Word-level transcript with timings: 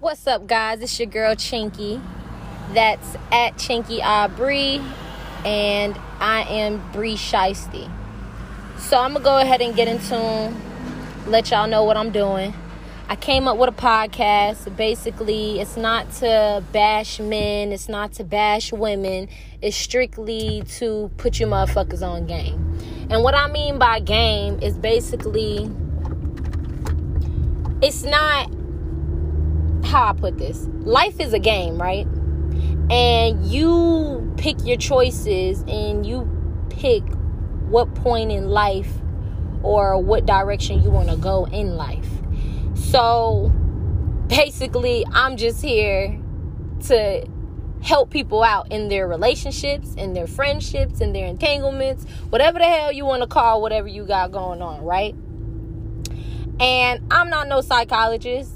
What's 0.00 0.26
up, 0.26 0.46
guys? 0.46 0.80
It's 0.80 0.98
your 0.98 1.10
girl 1.10 1.34
Chinky. 1.34 2.02
That's 2.72 3.16
at 3.30 3.56
Chinky 3.56 4.00
Aubrey, 4.00 4.80
and 5.44 5.94
I 6.18 6.40
am 6.48 6.82
Bree 6.90 7.16
Shiesty. 7.16 7.86
So 8.78 8.98
I'm 8.98 9.12
gonna 9.12 9.22
go 9.22 9.38
ahead 9.38 9.60
and 9.60 9.76
get 9.76 9.88
into 9.88 10.56
let 11.26 11.50
y'all 11.50 11.66
know 11.66 11.84
what 11.84 11.98
I'm 11.98 12.12
doing. 12.12 12.54
I 13.10 13.16
came 13.16 13.46
up 13.46 13.58
with 13.58 13.68
a 13.68 13.72
podcast. 13.72 14.74
Basically, 14.74 15.60
it's 15.60 15.76
not 15.76 16.10
to 16.12 16.64
bash 16.72 17.20
men, 17.20 17.70
it's 17.70 17.90
not 17.90 18.14
to 18.14 18.24
bash 18.24 18.72
women. 18.72 19.28
It's 19.60 19.76
strictly 19.76 20.62
to 20.78 21.10
put 21.18 21.38
you 21.38 21.46
motherfuckers 21.46 22.00
on 22.00 22.26
game. 22.26 22.56
And 23.10 23.22
what 23.22 23.34
I 23.34 23.52
mean 23.52 23.78
by 23.78 24.00
game 24.00 24.60
is 24.62 24.78
basically 24.78 25.70
it's 27.82 28.02
not 28.02 28.50
how 29.84 30.10
I 30.10 30.12
put 30.12 30.38
this. 30.38 30.66
Life 30.80 31.20
is 31.20 31.32
a 31.32 31.38
game, 31.38 31.80
right? 31.80 32.06
And 32.90 33.46
you 33.46 34.32
pick 34.36 34.64
your 34.64 34.76
choices 34.76 35.62
and 35.68 36.04
you 36.06 36.28
pick 36.70 37.02
what 37.68 37.94
point 37.94 38.32
in 38.32 38.48
life 38.48 38.92
or 39.62 40.00
what 40.00 40.26
direction 40.26 40.82
you 40.82 40.90
want 40.90 41.08
to 41.10 41.16
go 41.16 41.46
in 41.46 41.76
life. 41.76 42.08
So 42.74 43.52
basically, 44.26 45.04
I'm 45.12 45.36
just 45.36 45.62
here 45.62 46.20
to 46.86 47.26
help 47.82 48.10
people 48.10 48.42
out 48.42 48.70
in 48.70 48.88
their 48.88 49.08
relationships, 49.08 49.94
in 49.94 50.12
their 50.12 50.26
friendships, 50.26 51.00
in 51.00 51.12
their 51.12 51.26
entanglements, 51.26 52.04
whatever 52.30 52.58
the 52.58 52.64
hell 52.64 52.92
you 52.92 53.04
want 53.04 53.22
to 53.22 53.28
call 53.28 53.62
whatever 53.62 53.88
you 53.88 54.04
got 54.04 54.32
going 54.32 54.60
on, 54.60 54.82
right? 54.84 55.14
And 56.60 57.00
I'm 57.10 57.30
not 57.30 57.48
no 57.48 57.62
psychologist. 57.62 58.52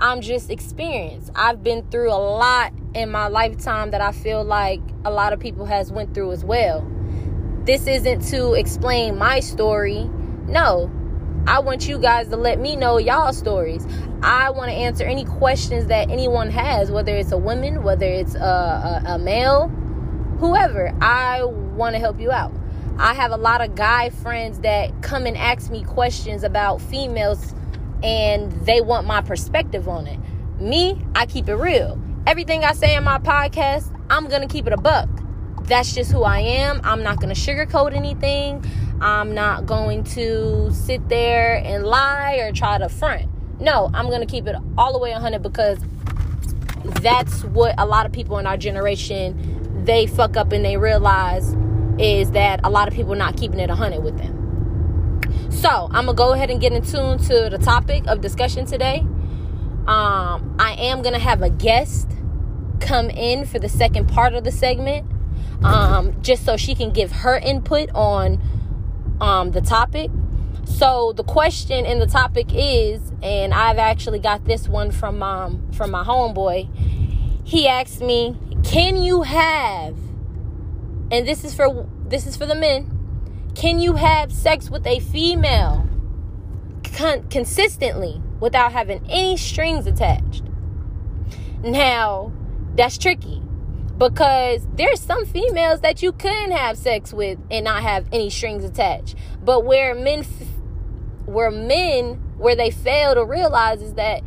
I'm 0.00 0.20
just 0.20 0.48
experienced. 0.50 1.30
I've 1.34 1.64
been 1.64 1.82
through 1.90 2.12
a 2.12 2.14
lot 2.14 2.72
in 2.94 3.10
my 3.10 3.26
lifetime 3.26 3.90
that 3.90 4.00
I 4.00 4.12
feel 4.12 4.44
like 4.44 4.80
a 5.04 5.10
lot 5.10 5.32
of 5.32 5.40
people 5.40 5.66
has 5.66 5.90
went 5.90 6.14
through 6.14 6.32
as 6.32 6.44
well. 6.44 6.86
This 7.64 7.86
isn't 7.88 8.20
to 8.28 8.54
explain 8.54 9.18
my 9.18 9.40
story. 9.40 10.04
No. 10.46 10.90
I 11.48 11.58
want 11.60 11.88
you 11.88 11.98
guys 11.98 12.28
to 12.28 12.36
let 12.36 12.60
me 12.60 12.76
know 12.76 12.98
y'all 12.98 13.32
stories. 13.32 13.86
I 14.22 14.50
want 14.50 14.70
to 14.70 14.76
answer 14.76 15.04
any 15.04 15.24
questions 15.24 15.86
that 15.86 16.10
anyone 16.10 16.50
has, 16.50 16.90
whether 16.90 17.16
it's 17.16 17.32
a 17.32 17.38
woman, 17.38 17.82
whether 17.82 18.06
it's 18.06 18.34
a, 18.34 18.38
a, 18.38 19.02
a 19.14 19.18
male, 19.18 19.68
whoever. 20.38 20.94
I 21.00 21.42
want 21.42 21.94
to 21.94 21.98
help 21.98 22.20
you 22.20 22.30
out. 22.30 22.52
I 22.98 23.14
have 23.14 23.32
a 23.32 23.36
lot 23.36 23.62
of 23.62 23.74
guy 23.74 24.10
friends 24.10 24.60
that 24.60 25.02
come 25.02 25.26
and 25.26 25.36
ask 25.36 25.70
me 25.70 25.82
questions 25.84 26.44
about 26.44 26.80
females 26.80 27.54
and 28.02 28.52
they 28.66 28.80
want 28.80 29.06
my 29.06 29.20
perspective 29.20 29.88
on 29.88 30.06
it. 30.06 30.18
Me, 30.60 31.00
I 31.14 31.26
keep 31.26 31.48
it 31.48 31.54
real. 31.54 32.00
Everything 32.26 32.64
I 32.64 32.72
say 32.72 32.94
in 32.94 33.04
my 33.04 33.18
podcast, 33.18 33.94
I'm 34.10 34.28
going 34.28 34.42
to 34.42 34.48
keep 34.48 34.66
it 34.66 34.72
a 34.72 34.76
buck. 34.76 35.08
That's 35.62 35.94
just 35.94 36.10
who 36.10 36.22
I 36.22 36.40
am. 36.40 36.80
I'm 36.84 37.02
not 37.02 37.20
going 37.20 37.34
to 37.34 37.40
sugarcoat 37.40 37.94
anything. 37.94 38.64
I'm 39.00 39.34
not 39.34 39.66
going 39.66 40.04
to 40.04 40.70
sit 40.72 41.08
there 41.08 41.62
and 41.64 41.84
lie 41.84 42.36
or 42.36 42.52
try 42.52 42.78
to 42.78 42.88
front. 42.88 43.28
No, 43.60 43.90
I'm 43.92 44.06
going 44.06 44.20
to 44.20 44.26
keep 44.26 44.46
it 44.46 44.56
all 44.76 44.92
the 44.92 44.98
way 44.98 45.12
100 45.12 45.42
because 45.42 45.78
that's 47.02 47.44
what 47.44 47.74
a 47.78 47.86
lot 47.86 48.06
of 48.06 48.12
people 48.12 48.38
in 48.38 48.46
our 48.46 48.56
generation 48.56 49.84
they 49.84 50.06
fuck 50.06 50.36
up 50.36 50.52
and 50.52 50.64
they 50.64 50.76
realize 50.76 51.56
is 51.98 52.30
that 52.32 52.60
a 52.64 52.70
lot 52.70 52.88
of 52.88 52.94
people 52.94 53.14
not 53.14 53.36
keeping 53.36 53.58
it 53.58 53.68
100 53.68 54.02
with 54.02 54.16
them. 54.18 54.37
So 55.58 55.88
I'm 55.90 56.06
gonna 56.06 56.14
go 56.14 56.34
ahead 56.34 56.50
and 56.50 56.60
get 56.60 56.72
in 56.72 56.82
tune 56.82 57.18
to 57.18 57.48
the 57.50 57.58
topic 57.58 58.06
of 58.06 58.20
discussion 58.20 58.64
today. 58.64 59.00
Um, 59.88 60.54
I 60.56 60.76
am 60.78 61.02
gonna 61.02 61.18
have 61.18 61.42
a 61.42 61.50
guest 61.50 62.08
come 62.78 63.10
in 63.10 63.44
for 63.44 63.58
the 63.58 63.68
second 63.68 64.06
part 64.06 64.34
of 64.34 64.44
the 64.44 64.52
segment, 64.52 65.10
um, 65.64 66.14
just 66.22 66.44
so 66.44 66.56
she 66.56 66.76
can 66.76 66.92
give 66.92 67.10
her 67.10 67.36
input 67.38 67.90
on 67.92 68.40
um, 69.20 69.50
the 69.50 69.60
topic. 69.60 70.12
So 70.64 71.12
the 71.12 71.24
question 71.24 71.84
in 71.84 71.98
the 71.98 72.06
topic 72.06 72.50
is, 72.54 73.10
and 73.20 73.52
I've 73.52 73.78
actually 73.78 74.20
got 74.20 74.44
this 74.44 74.68
one 74.68 74.92
from 74.92 75.24
um, 75.24 75.72
from 75.72 75.90
my 75.90 76.04
homeboy. 76.04 76.68
He 77.42 77.66
asked 77.66 78.00
me, 78.00 78.36
"Can 78.62 78.96
you 78.96 79.22
have?" 79.22 79.96
And 81.10 81.26
this 81.26 81.42
is 81.42 81.52
for 81.52 81.88
this 82.06 82.28
is 82.28 82.36
for 82.36 82.46
the 82.46 82.54
men 82.54 82.97
can 83.58 83.80
you 83.80 83.94
have 83.94 84.32
sex 84.32 84.70
with 84.70 84.86
a 84.86 85.00
female 85.00 85.84
con- 86.94 87.28
consistently 87.28 88.22
without 88.38 88.70
having 88.70 89.04
any 89.10 89.36
strings 89.36 89.84
attached? 89.84 90.44
Now, 91.64 92.32
that's 92.76 92.96
tricky 92.96 93.42
because 93.98 94.64
there's 94.74 95.00
some 95.00 95.26
females 95.26 95.80
that 95.80 96.04
you 96.04 96.12
can 96.12 96.52
have 96.52 96.78
sex 96.78 97.12
with 97.12 97.36
and 97.50 97.64
not 97.64 97.82
have 97.82 98.06
any 98.12 98.30
strings 98.30 98.62
attached. 98.62 99.16
But 99.42 99.64
where 99.64 99.92
men 99.92 100.22
where 101.26 101.50
men 101.50 102.14
where 102.38 102.54
they 102.54 102.70
fail 102.70 103.16
to 103.16 103.24
realize 103.24 103.82
is 103.82 103.94
that 103.94 104.22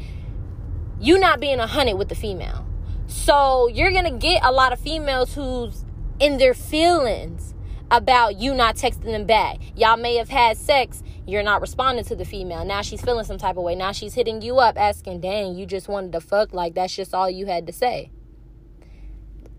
you 0.99 1.17
not 1.17 1.39
being 1.39 1.61
a 1.61 1.67
hundred 1.67 1.95
with 1.95 2.09
the 2.09 2.15
female. 2.15 2.67
So 3.07 3.69
you're 3.69 3.91
gonna 3.91 4.11
get 4.11 4.43
a 4.43 4.51
lot 4.51 4.73
of 4.73 4.79
females 4.79 5.35
who's 5.35 5.85
in 6.19 6.37
their 6.37 6.53
feelings 6.53 7.53
about 7.91 8.39
you 8.39 8.55
not 8.55 8.77
texting 8.77 9.11
them 9.11 9.25
back. 9.25 9.59
Y'all 9.75 9.97
may 9.97 10.15
have 10.15 10.29
had 10.29 10.57
sex, 10.57 11.03
you're 11.27 11.43
not 11.43 11.61
responding 11.61 12.05
to 12.05 12.15
the 12.15 12.25
female. 12.25 12.65
Now 12.65 12.81
she's 12.81 13.01
feeling 13.01 13.25
some 13.25 13.37
type 13.37 13.57
of 13.57 13.63
way. 13.63 13.75
Now 13.75 13.91
she's 13.91 14.13
hitting 14.13 14.41
you 14.41 14.57
up 14.59 14.77
asking, 14.79 15.19
dang, 15.19 15.55
you 15.55 15.65
just 15.65 15.89
wanted 15.89 16.13
to 16.13 16.21
fuck. 16.21 16.53
Like 16.53 16.73
that's 16.73 16.95
just 16.95 17.13
all 17.13 17.29
you 17.29 17.45
had 17.45 17.67
to 17.67 17.73
say. 17.73 18.09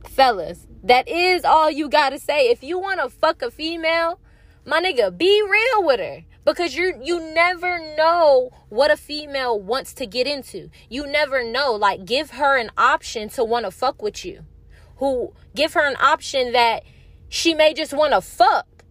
Fellas, 0.09 0.67
that 0.83 1.07
is 1.09 1.45
all 1.45 1.71
you 1.71 1.89
gotta 1.89 2.19
say. 2.19 2.51
If 2.51 2.65
you 2.65 2.79
wanna 2.79 3.11
fuck 3.11 3.43
a 3.43 3.51
female, 3.51 4.19
my 4.65 4.81
nigga, 4.81 5.17
be 5.17 5.43
real 5.43 5.87
with 5.87 6.01
her. 6.01 6.25
Because 6.45 6.75
you 6.75 6.99
you 7.01 7.21
never 7.35 7.79
know 7.97 8.51
what 8.69 8.91
a 8.91 8.97
female 8.97 9.61
wants 9.61 9.93
to 9.95 10.07
get 10.07 10.27
into. 10.27 10.71
You 10.89 11.07
never 11.07 11.45
know. 11.45 11.73
Like 11.73 12.05
give 12.05 12.31
her 12.31 12.57
an 12.57 12.71
option 12.77 13.29
to 13.31 13.45
wanna 13.45 13.71
fuck 13.71 14.03
with 14.03 14.25
you. 14.25 14.41
Who 14.97 15.35
give 15.55 15.75
her 15.75 15.87
an 15.87 15.97
option 16.01 16.53
that 16.53 16.83
she 17.33 17.55
may 17.55 17.73
just 17.73 17.95
want 17.95 18.13
to 18.13 18.21
fuck. 18.21 18.85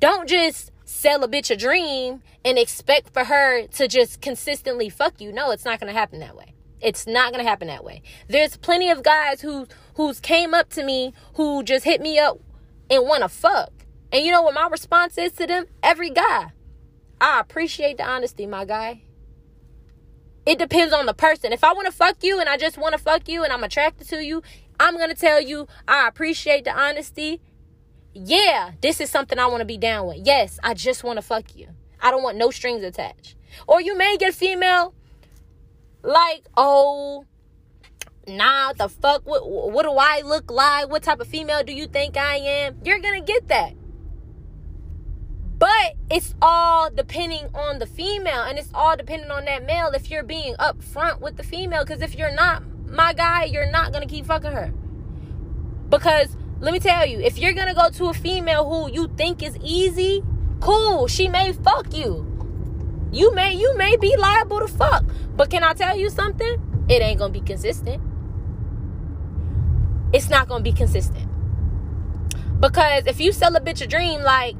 Don't 0.00 0.28
just 0.28 0.70
sell 0.84 1.24
a 1.24 1.28
bitch 1.28 1.50
a 1.50 1.56
dream 1.56 2.22
and 2.44 2.58
expect 2.58 3.10
for 3.14 3.24
her 3.24 3.66
to 3.68 3.88
just 3.88 4.20
consistently 4.20 4.90
fuck 4.90 5.18
you. 5.18 5.32
No, 5.32 5.50
it's 5.50 5.64
not 5.64 5.80
going 5.80 5.90
to 5.90 5.98
happen 5.98 6.20
that 6.20 6.36
way. 6.36 6.52
It's 6.82 7.06
not 7.06 7.32
going 7.32 7.42
to 7.42 7.48
happen 7.48 7.68
that 7.68 7.82
way. 7.82 8.02
There's 8.28 8.58
plenty 8.58 8.90
of 8.90 9.02
guys 9.02 9.40
who 9.40 9.66
who's 9.94 10.20
came 10.20 10.52
up 10.52 10.68
to 10.70 10.84
me 10.84 11.14
who 11.36 11.62
just 11.62 11.86
hit 11.86 12.02
me 12.02 12.18
up 12.18 12.38
and 12.90 13.04
want 13.04 13.22
to 13.22 13.30
fuck. 13.30 13.72
And 14.12 14.26
you 14.26 14.30
know 14.30 14.42
what 14.42 14.54
my 14.54 14.68
response 14.70 15.16
is 15.16 15.32
to 15.32 15.46
them? 15.46 15.64
Every 15.82 16.10
guy. 16.10 16.52
I 17.18 17.40
appreciate 17.40 17.96
the 17.96 18.06
honesty, 18.06 18.44
my 18.44 18.66
guy. 18.66 19.04
It 20.44 20.58
depends 20.58 20.92
on 20.92 21.06
the 21.06 21.14
person. 21.14 21.54
If 21.54 21.64
I 21.64 21.72
want 21.72 21.86
to 21.86 21.92
fuck 21.92 22.22
you 22.22 22.40
and 22.40 22.48
I 22.48 22.58
just 22.58 22.76
want 22.76 22.92
to 22.92 22.98
fuck 22.98 23.26
you 23.26 23.42
and 23.42 23.54
I'm 23.54 23.64
attracted 23.64 24.06
to 24.10 24.22
you, 24.22 24.42
I'm 24.78 24.98
going 24.98 25.10
to 25.10 25.16
tell 25.16 25.40
you 25.40 25.66
I 25.88 26.06
appreciate 26.08 26.64
the 26.64 26.78
honesty 26.78 27.40
yeah, 28.12 28.72
this 28.80 29.00
is 29.00 29.10
something 29.10 29.38
I 29.38 29.46
want 29.46 29.60
to 29.60 29.66
be 29.66 29.78
down 29.78 30.08
with. 30.08 30.18
Yes, 30.24 30.58
I 30.62 30.74
just 30.74 31.04
want 31.04 31.18
to 31.18 31.22
fuck 31.22 31.54
you. 31.54 31.68
I 32.00 32.10
don't 32.10 32.22
want 32.22 32.36
no 32.36 32.50
strings 32.50 32.82
attached. 32.82 33.36
Or 33.66 33.80
you 33.80 33.96
may 33.96 34.16
get 34.16 34.34
female 34.34 34.94
like, 36.02 36.46
oh, 36.56 37.24
nah, 38.26 38.72
the 38.72 38.88
fuck, 38.88 39.26
what, 39.26 39.48
what 39.48 39.84
do 39.84 39.92
I 39.92 40.22
look 40.24 40.50
like? 40.50 40.88
What 40.88 41.02
type 41.02 41.20
of 41.20 41.28
female 41.28 41.62
do 41.62 41.72
you 41.72 41.86
think 41.86 42.16
I 42.16 42.36
am? 42.36 42.78
You're 42.84 43.00
going 43.00 43.20
to 43.20 43.32
get 43.32 43.48
that. 43.48 43.74
But 45.58 45.96
it's 46.10 46.34
all 46.40 46.90
depending 46.90 47.50
on 47.54 47.78
the 47.80 47.86
female 47.86 48.42
and 48.42 48.58
it's 48.58 48.70
all 48.72 48.96
depending 48.96 49.30
on 49.30 49.44
that 49.44 49.66
male 49.66 49.88
if 49.88 50.10
you're 50.10 50.22
being 50.22 50.54
upfront 50.54 51.20
with 51.20 51.36
the 51.36 51.42
female. 51.42 51.84
Because 51.84 52.00
if 52.00 52.16
you're 52.16 52.32
not, 52.32 52.62
my 52.86 53.12
guy, 53.12 53.44
you're 53.44 53.70
not 53.70 53.92
going 53.92 54.06
to 54.06 54.12
keep 54.12 54.24
fucking 54.24 54.52
her. 54.52 54.72
Because 55.90 56.34
let 56.60 56.72
me 56.74 56.78
tell 56.78 57.06
you, 57.06 57.20
if 57.20 57.38
you're 57.38 57.54
gonna 57.54 57.74
go 57.74 57.88
to 57.88 58.06
a 58.06 58.14
female 58.14 58.68
who 58.68 58.92
you 58.92 59.08
think 59.16 59.42
is 59.42 59.56
easy, 59.62 60.22
cool. 60.60 61.06
She 61.06 61.26
may 61.26 61.52
fuck 61.52 61.94
you. 61.94 62.26
You 63.10 63.34
may 63.34 63.54
you 63.54 63.76
may 63.76 63.96
be 63.96 64.14
liable 64.16 64.60
to 64.60 64.68
fuck. 64.68 65.04
But 65.34 65.50
can 65.50 65.64
I 65.64 65.72
tell 65.72 65.96
you 65.96 66.10
something? 66.10 66.86
It 66.88 67.00
ain't 67.00 67.18
gonna 67.18 67.32
be 67.32 67.40
consistent. 67.40 68.02
It's 70.12 70.28
not 70.28 70.48
gonna 70.48 70.62
be 70.62 70.72
consistent. 70.72 71.28
Because 72.60 73.06
if 73.06 73.20
you 73.20 73.32
sell 73.32 73.56
a 73.56 73.60
bitch 73.60 73.80
a 73.80 73.86
dream 73.86 74.20
like, 74.20 74.54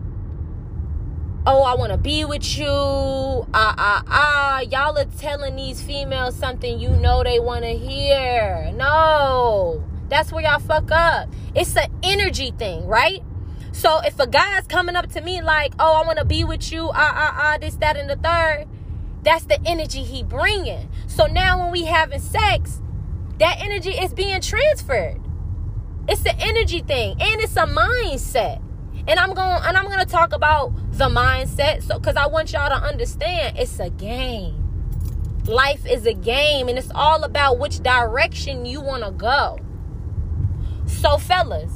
oh, 1.46 1.62
I 1.62 1.74
wanna 1.74 1.98
be 1.98 2.24
with 2.24 2.56
you, 2.56 2.66
ah 2.66 3.44
ah 3.52 4.02
ah, 4.06 4.60
y'all 4.60 4.96
are 4.96 5.04
telling 5.04 5.56
these 5.56 5.82
females 5.82 6.34
something 6.34 6.80
you 6.80 6.88
know 6.88 7.22
they 7.22 7.40
wanna 7.40 7.72
hear. 7.72 8.72
No. 8.74 9.84
That's 10.10 10.32
where 10.32 10.42
y'all 10.42 10.58
fuck 10.58 10.90
up. 10.90 11.28
It's 11.54 11.76
an 11.76 11.90
energy 12.02 12.50
thing, 12.58 12.86
right? 12.86 13.22
So 13.72 14.00
if 14.04 14.18
a 14.18 14.26
guy's 14.26 14.66
coming 14.66 14.96
up 14.96 15.08
to 15.12 15.20
me 15.20 15.40
like, 15.40 15.72
oh, 15.78 16.02
I 16.02 16.06
want 16.06 16.18
to 16.18 16.24
be 16.24 16.44
with 16.44 16.72
you, 16.72 16.88
ah, 16.88 16.92
ah, 16.94 17.36
ah, 17.38 17.58
this, 17.60 17.76
that, 17.76 17.96
and 17.96 18.10
the 18.10 18.16
third, 18.16 18.66
That's 19.22 19.44
the 19.44 19.60
energy 19.66 20.02
he 20.02 20.22
bringing. 20.22 20.88
So 21.06 21.26
now 21.26 21.60
when 21.60 21.70
we 21.70 21.84
having 21.84 22.20
sex, 22.20 22.80
that 23.38 23.58
energy 23.60 23.90
is 23.90 24.14
being 24.14 24.40
transferred. 24.40 25.20
It's 26.08 26.22
the 26.22 26.34
energy 26.40 26.80
thing 26.80 27.12
and 27.20 27.40
it's 27.40 27.56
a 27.56 27.66
mindset. 27.66 28.62
And 29.06 29.18
I'm 29.20 29.34
going 29.34 29.62
and 29.64 29.76
I'm 29.76 29.86
going 29.86 29.98
to 30.00 30.06
talk 30.06 30.32
about 30.32 30.72
the 30.92 31.08
mindset 31.08 31.82
so 31.82 31.98
cuz 32.00 32.16
I 32.16 32.26
want 32.26 32.52
y'all 32.52 32.68
to 32.68 32.86
understand 32.86 33.58
it's 33.58 33.78
a 33.78 33.90
game. 33.90 34.56
Life 35.46 35.86
is 35.86 36.06
a 36.06 36.14
game 36.14 36.68
and 36.68 36.78
it's 36.78 36.90
all 36.94 37.24
about 37.24 37.58
which 37.58 37.80
direction 37.80 38.64
you 38.66 38.80
want 38.80 39.04
to 39.04 39.10
go. 39.10 39.58
So 41.00 41.16
fellas, 41.16 41.72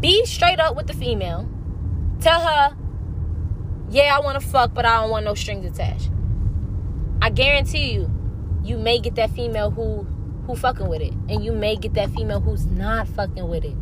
be 0.00 0.26
straight 0.26 0.58
up 0.58 0.74
with 0.74 0.88
the 0.88 0.92
female. 0.92 1.48
Tell 2.20 2.40
her, 2.40 2.76
"Yeah, 3.88 4.16
I 4.16 4.20
want 4.24 4.40
to 4.40 4.46
fuck, 4.46 4.74
but 4.74 4.84
I 4.84 5.00
don't 5.00 5.10
want 5.10 5.24
no 5.24 5.34
strings 5.34 5.64
attached." 5.64 6.10
I 7.22 7.30
guarantee 7.30 7.92
you, 7.92 8.10
you 8.64 8.76
may 8.76 8.98
get 8.98 9.14
that 9.14 9.30
female 9.30 9.70
who 9.70 10.04
who 10.46 10.56
fucking 10.56 10.88
with 10.88 11.00
it, 11.00 11.12
and 11.28 11.44
you 11.44 11.52
may 11.52 11.76
get 11.76 11.94
that 11.94 12.10
female 12.10 12.40
who's 12.40 12.66
not 12.66 13.06
fucking 13.06 13.48
with 13.48 13.64
it. 13.64 13.76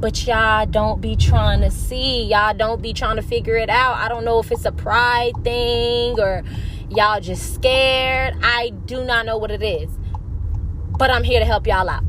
But 0.00 0.26
y'all 0.26 0.64
don't 0.64 1.02
be 1.02 1.16
trying 1.16 1.60
to 1.60 1.70
see. 1.70 2.24
Y'all 2.24 2.54
don't 2.54 2.80
be 2.80 2.94
trying 2.94 3.16
to 3.16 3.22
figure 3.22 3.56
it 3.56 3.68
out. 3.68 3.96
I 3.96 4.08
don't 4.08 4.24
know 4.24 4.38
if 4.38 4.50
it's 4.50 4.64
a 4.64 4.72
pride 4.72 5.32
thing 5.44 6.18
or 6.18 6.44
y'all 6.88 7.20
just 7.20 7.54
scared. 7.54 8.36
I 8.42 8.70
do 8.86 9.04
not 9.04 9.26
know 9.26 9.36
what 9.36 9.50
it 9.50 9.62
is. 9.62 9.90
But 10.98 11.10
I'm 11.10 11.24
here 11.24 11.40
to 11.40 11.46
help 11.46 11.66
y'all 11.66 11.88
out. 11.88 12.04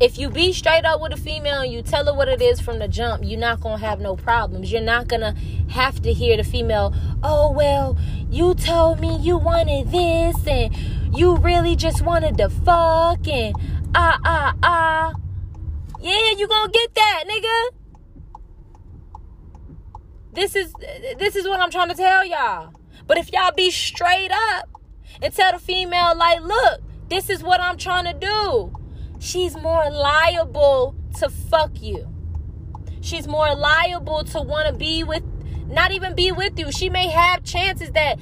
If 0.00 0.16
you 0.16 0.30
be 0.30 0.54
straight 0.54 0.86
up 0.86 1.02
with 1.02 1.12
a 1.12 1.16
female 1.18 1.60
and 1.60 1.70
you 1.70 1.82
tell 1.82 2.06
her 2.06 2.14
what 2.14 2.26
it 2.26 2.40
is 2.40 2.58
from 2.58 2.78
the 2.78 2.88
jump, 2.88 3.22
you're 3.22 3.38
not 3.38 3.60
to 3.60 3.76
have 3.76 4.00
no 4.00 4.16
problems. 4.16 4.72
You're 4.72 4.80
not 4.80 5.10
to 5.10 5.34
have 5.68 6.00
to 6.00 6.14
hear 6.14 6.38
the 6.38 6.42
female, 6.42 6.94
oh, 7.22 7.52
well, 7.52 7.98
you 8.30 8.54
told 8.54 8.98
me 8.98 9.18
you 9.18 9.36
wanted 9.36 9.92
this 9.92 10.46
and 10.46 10.74
you 11.14 11.36
really 11.36 11.76
just 11.76 12.00
wanted 12.00 12.38
to 12.38 12.48
fuck 12.48 13.28
and 13.28 13.54
ah, 13.94 14.18
ah, 14.24 14.54
ah. 14.62 15.12
Yeah, 16.00 16.30
you 16.30 16.48
gonna 16.48 16.72
get 16.72 16.94
that, 16.94 17.24
nigga. 17.28 17.68
This 20.32 20.56
is 20.56 20.72
this 21.18 21.36
is 21.36 21.46
what 21.46 21.60
I'm 21.60 21.70
trying 21.70 21.90
to 21.90 21.94
tell 21.94 22.24
y'all. 22.24 22.72
But 23.06 23.18
if 23.18 23.30
y'all 23.34 23.52
be 23.52 23.70
straight 23.70 24.30
up 24.30 24.70
and 25.20 25.34
tell 25.34 25.52
the 25.52 25.58
female, 25.58 26.16
like, 26.16 26.40
look, 26.40 26.80
this 27.10 27.28
is 27.28 27.42
what 27.42 27.60
I'm 27.60 27.76
trying 27.76 28.06
to 28.06 28.14
do 28.14 28.79
she's 29.20 29.54
more 29.54 29.88
liable 29.90 30.96
to 31.18 31.28
fuck 31.28 31.80
you. 31.80 32.08
She's 33.00 33.28
more 33.28 33.54
liable 33.54 34.24
to 34.24 34.40
want 34.40 34.68
to 34.68 34.74
be 34.74 35.04
with 35.04 35.22
not 35.68 35.92
even 35.92 36.16
be 36.16 36.32
with 36.32 36.58
you. 36.58 36.72
She 36.72 36.90
may 36.90 37.08
have 37.08 37.44
chances 37.44 37.92
that 37.92 38.18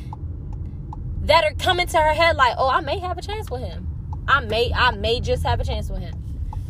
that 1.23 1.45
are 1.45 1.55
coming 1.55 1.87
to 1.87 1.97
her 1.97 2.13
head 2.13 2.37
like, 2.37 2.55
"Oh, 2.59 2.69
I 2.69 2.81
may 2.81 2.99
have 2.99 3.17
a 3.17 3.23
chance 3.23 3.51
with 3.51 3.63
him. 3.63 3.87
I 4.27 4.41
may 4.41 4.73
I 4.75 4.91
may 4.91 5.21
just 5.21 5.45
have 5.45 5.61
a 5.61 5.65
chance 5.65 5.89
with 5.89 6.01
him." 6.01 6.15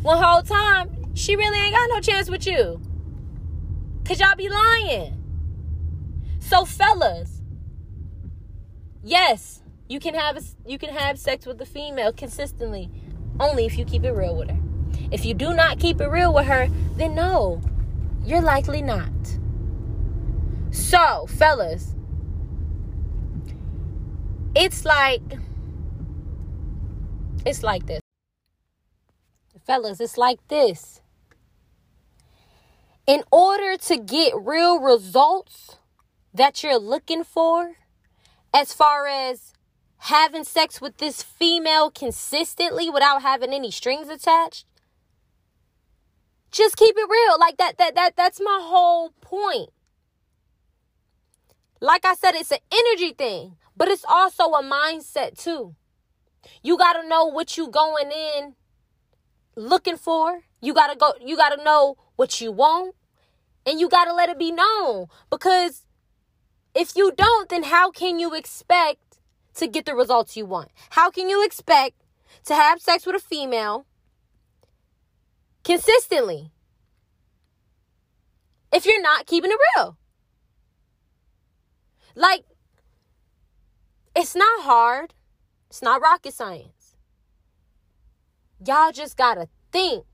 One 0.01 0.21
whole 0.21 0.43
time, 0.43 1.13
she 1.15 1.35
really 1.35 1.59
ain't 1.59 1.75
got 1.75 1.89
no 1.89 1.99
chance 1.99 2.29
with 2.29 2.47
you. 2.47 2.79
Cuz 4.05 4.19
y'all 4.19 4.35
be 4.35 4.47
lying. 4.47 5.15
So 6.39 6.65
fellas, 6.65 7.41
yes, 9.03 9.61
you 9.87 9.99
can 9.99 10.13
have 10.13 10.41
you 10.65 10.77
can 10.77 10.95
have 10.95 11.19
sex 11.19 11.45
with 11.45 11.57
the 11.57 11.65
female 11.65 12.13
consistently 12.13 12.89
only 13.39 13.65
if 13.65 13.77
you 13.77 13.85
keep 13.85 14.03
it 14.03 14.11
real 14.11 14.35
with 14.35 14.49
her. 14.49 14.57
If 15.11 15.25
you 15.25 15.33
do 15.33 15.53
not 15.53 15.79
keep 15.79 16.01
it 16.01 16.07
real 16.07 16.33
with 16.33 16.45
her, 16.45 16.67
then 16.95 17.15
no, 17.15 17.61
you're 18.25 18.41
likely 18.41 18.81
not. 18.81 19.09
So, 20.71 21.25
fellas, 21.27 21.95
it's 24.55 24.85
like 24.85 25.21
it's 27.45 27.63
like 27.63 27.85
this. 27.85 28.01
Fellas, 29.65 29.99
it's 29.99 30.17
like 30.17 30.39
this. 30.47 31.01
In 33.07 33.23
order 33.31 33.77
to 33.77 33.97
get 33.97 34.33
real 34.35 34.79
results 34.79 35.77
that 36.33 36.63
you're 36.63 36.77
looking 36.77 37.23
for, 37.23 37.77
as 38.53 38.73
far 38.73 39.07
as 39.07 39.53
having 39.99 40.43
sex 40.43 40.81
with 40.81 40.97
this 40.97 41.21
female 41.21 41.91
consistently 41.91 42.89
without 42.89 43.21
having 43.21 43.53
any 43.53 43.71
strings 43.71 44.09
attached? 44.09 44.65
Just 46.51 46.77
keep 46.77 46.95
it 46.97 47.09
real. 47.09 47.39
Like 47.39 47.57
that 47.57 47.77
that 47.77 47.95
that 47.95 48.15
that's 48.15 48.39
my 48.39 48.59
whole 48.61 49.11
point. 49.21 49.69
Like 51.81 52.05
i 52.05 52.13
said 52.13 52.35
it's 52.35 52.51
an 52.51 52.57
energy 52.71 53.13
thing 53.13 53.55
but 53.79 53.87
it's 53.87 54.03
also 54.07 54.43
a 54.43 54.61
mindset 54.61 55.41
too. 55.41 55.73
You 56.61 56.77
got 56.77 57.01
to 57.01 57.07
know 57.07 57.25
what 57.25 57.57
you 57.57 57.69
going 57.69 58.11
in 58.11 58.55
looking 59.55 59.95
for. 59.95 60.41
You 60.61 60.73
got 60.73 60.87
to 60.87 60.97
go 60.97 61.13
you 61.25 61.37
got 61.37 61.55
to 61.55 61.63
know 61.63 61.95
what 62.17 62.41
you 62.41 62.51
want 62.51 62.95
and 63.65 63.79
you 63.79 63.87
got 63.87 64.05
to 64.05 64.13
let 64.13 64.29
it 64.29 64.37
be 64.37 64.51
known. 64.51 65.07
Because 65.29 65.85
if 66.75 66.95
you 66.97 67.13
don't 67.15 67.47
then 67.49 67.63
how 67.63 67.89
can 67.89 68.19
you 68.19 68.35
expect 68.35 69.08
to 69.59 69.67
get 69.67 69.85
the 69.85 69.95
results 69.95 70.35
you 70.35 70.45
want. 70.45 70.69
How 70.91 71.09
can 71.11 71.29
you 71.29 71.43
expect 71.45 71.95
to 72.45 72.55
have 72.55 72.81
sex 72.81 73.05
with 73.05 73.15
a 73.15 73.19
female 73.19 73.85
consistently 75.63 76.51
if 78.73 78.85
you're 78.85 79.01
not 79.01 79.25
keeping 79.25 79.51
it 79.51 79.59
real? 79.75 79.97
Like, 82.15 82.43
it's 84.15 84.35
not 84.35 84.63
hard, 84.63 85.13
it's 85.69 85.81
not 85.81 86.01
rocket 86.01 86.33
science. 86.33 86.95
Y'all 88.65 88.91
just 88.91 89.15
gotta 89.15 89.47
think. 89.71 90.05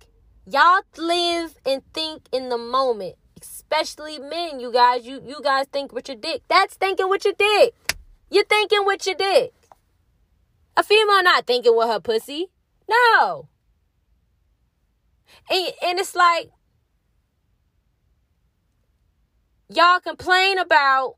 Y'all 0.46 0.82
live 0.98 1.56
and 1.66 1.82
think 1.94 2.28
in 2.32 2.50
the 2.50 2.58
moment. 2.58 3.16
Especially 3.42 4.20
men, 4.20 4.60
you 4.60 4.72
guys. 4.72 5.06
You 5.06 5.22
you 5.26 5.42
guys 5.44 5.66
think 5.72 5.92
with 5.92 6.08
your 6.08 6.18
dick. 6.18 6.44
That's 6.48 6.76
thinking 6.76 7.10
with 7.10 7.26
your 7.26 7.34
dick. 7.38 7.74
You're 8.30 8.46
thinking 8.46 8.86
with 8.86 9.06
your 9.06 9.16
dick. 9.16 9.54
A 10.78 10.84
female 10.84 11.24
not 11.24 11.48
thinking 11.48 11.76
with 11.76 11.88
her 11.88 12.00
pussy. 12.00 12.48
No. 12.90 13.48
And, 15.50 15.72
and 15.84 16.00
it's 16.00 16.16
like, 16.16 16.52
y'all 19.70 20.00
complain 20.00 20.58
about 20.58 21.16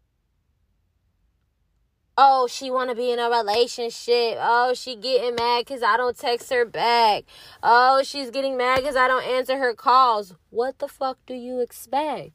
oh 2.17 2.47
she 2.47 2.71
want 2.71 2.89
to 2.89 2.95
be 2.95 3.11
in 3.11 3.19
a 3.19 3.29
relationship 3.29 4.37
oh 4.39 4.73
she 4.73 4.95
getting 4.95 5.35
mad 5.35 5.65
because 5.65 5.83
i 5.83 5.97
don't 5.97 6.17
text 6.17 6.49
her 6.49 6.65
back 6.65 7.25
oh 7.61 8.01
she's 8.03 8.31
getting 8.31 8.55
mad 8.55 8.77
because 8.77 8.95
i 8.95 9.07
don't 9.07 9.25
answer 9.25 9.57
her 9.57 9.73
calls 9.73 10.33
what 10.49 10.79
the 10.79 10.87
fuck 10.87 11.17
do 11.27 11.33
you 11.33 11.59
expect 11.59 12.31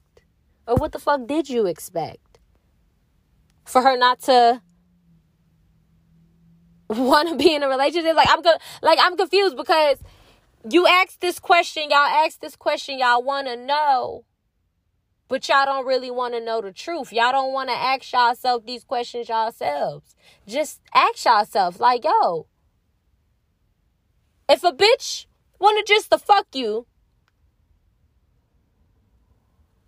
or 0.68 0.76
what 0.76 0.92
the 0.92 0.98
fuck 0.98 1.26
did 1.26 1.48
you 1.48 1.66
expect 1.66 2.38
for 3.64 3.82
her 3.82 3.96
not 3.96 4.20
to 4.20 4.60
want 6.98 7.28
to 7.28 7.36
be 7.36 7.54
in 7.54 7.62
a 7.62 7.68
relationship? 7.68 8.16
Like 8.16 8.28
I'm 8.30 8.42
go- 8.42 8.58
like 8.82 8.98
I'm 9.00 9.16
confused 9.16 9.56
because 9.56 9.98
you 10.70 10.86
asked 10.86 11.20
this 11.20 11.38
question, 11.38 11.84
y'all 11.90 11.98
asked 11.98 12.40
this 12.40 12.56
question, 12.56 12.98
y'all 12.98 13.22
want 13.22 13.46
to 13.48 13.56
know, 13.56 14.24
but 15.28 15.48
y'all 15.48 15.64
don't 15.64 15.86
really 15.86 16.10
want 16.10 16.34
to 16.34 16.40
know 16.44 16.60
the 16.60 16.72
truth. 16.72 17.12
Y'all 17.12 17.32
don't 17.32 17.52
want 17.52 17.68
to 17.68 17.74
ask 17.74 18.12
yourself 18.12 18.64
these 18.64 18.84
questions 18.84 19.28
yourselves. 19.28 20.14
Just 20.46 20.80
ask 20.94 21.24
yourself, 21.24 21.80
like, 21.80 22.04
yo, 22.04 22.46
if 24.48 24.62
a 24.62 24.72
bitch 24.72 25.26
wanted 25.58 25.86
just 25.86 26.10
to 26.10 26.18
fuck 26.18 26.46
you, 26.52 26.86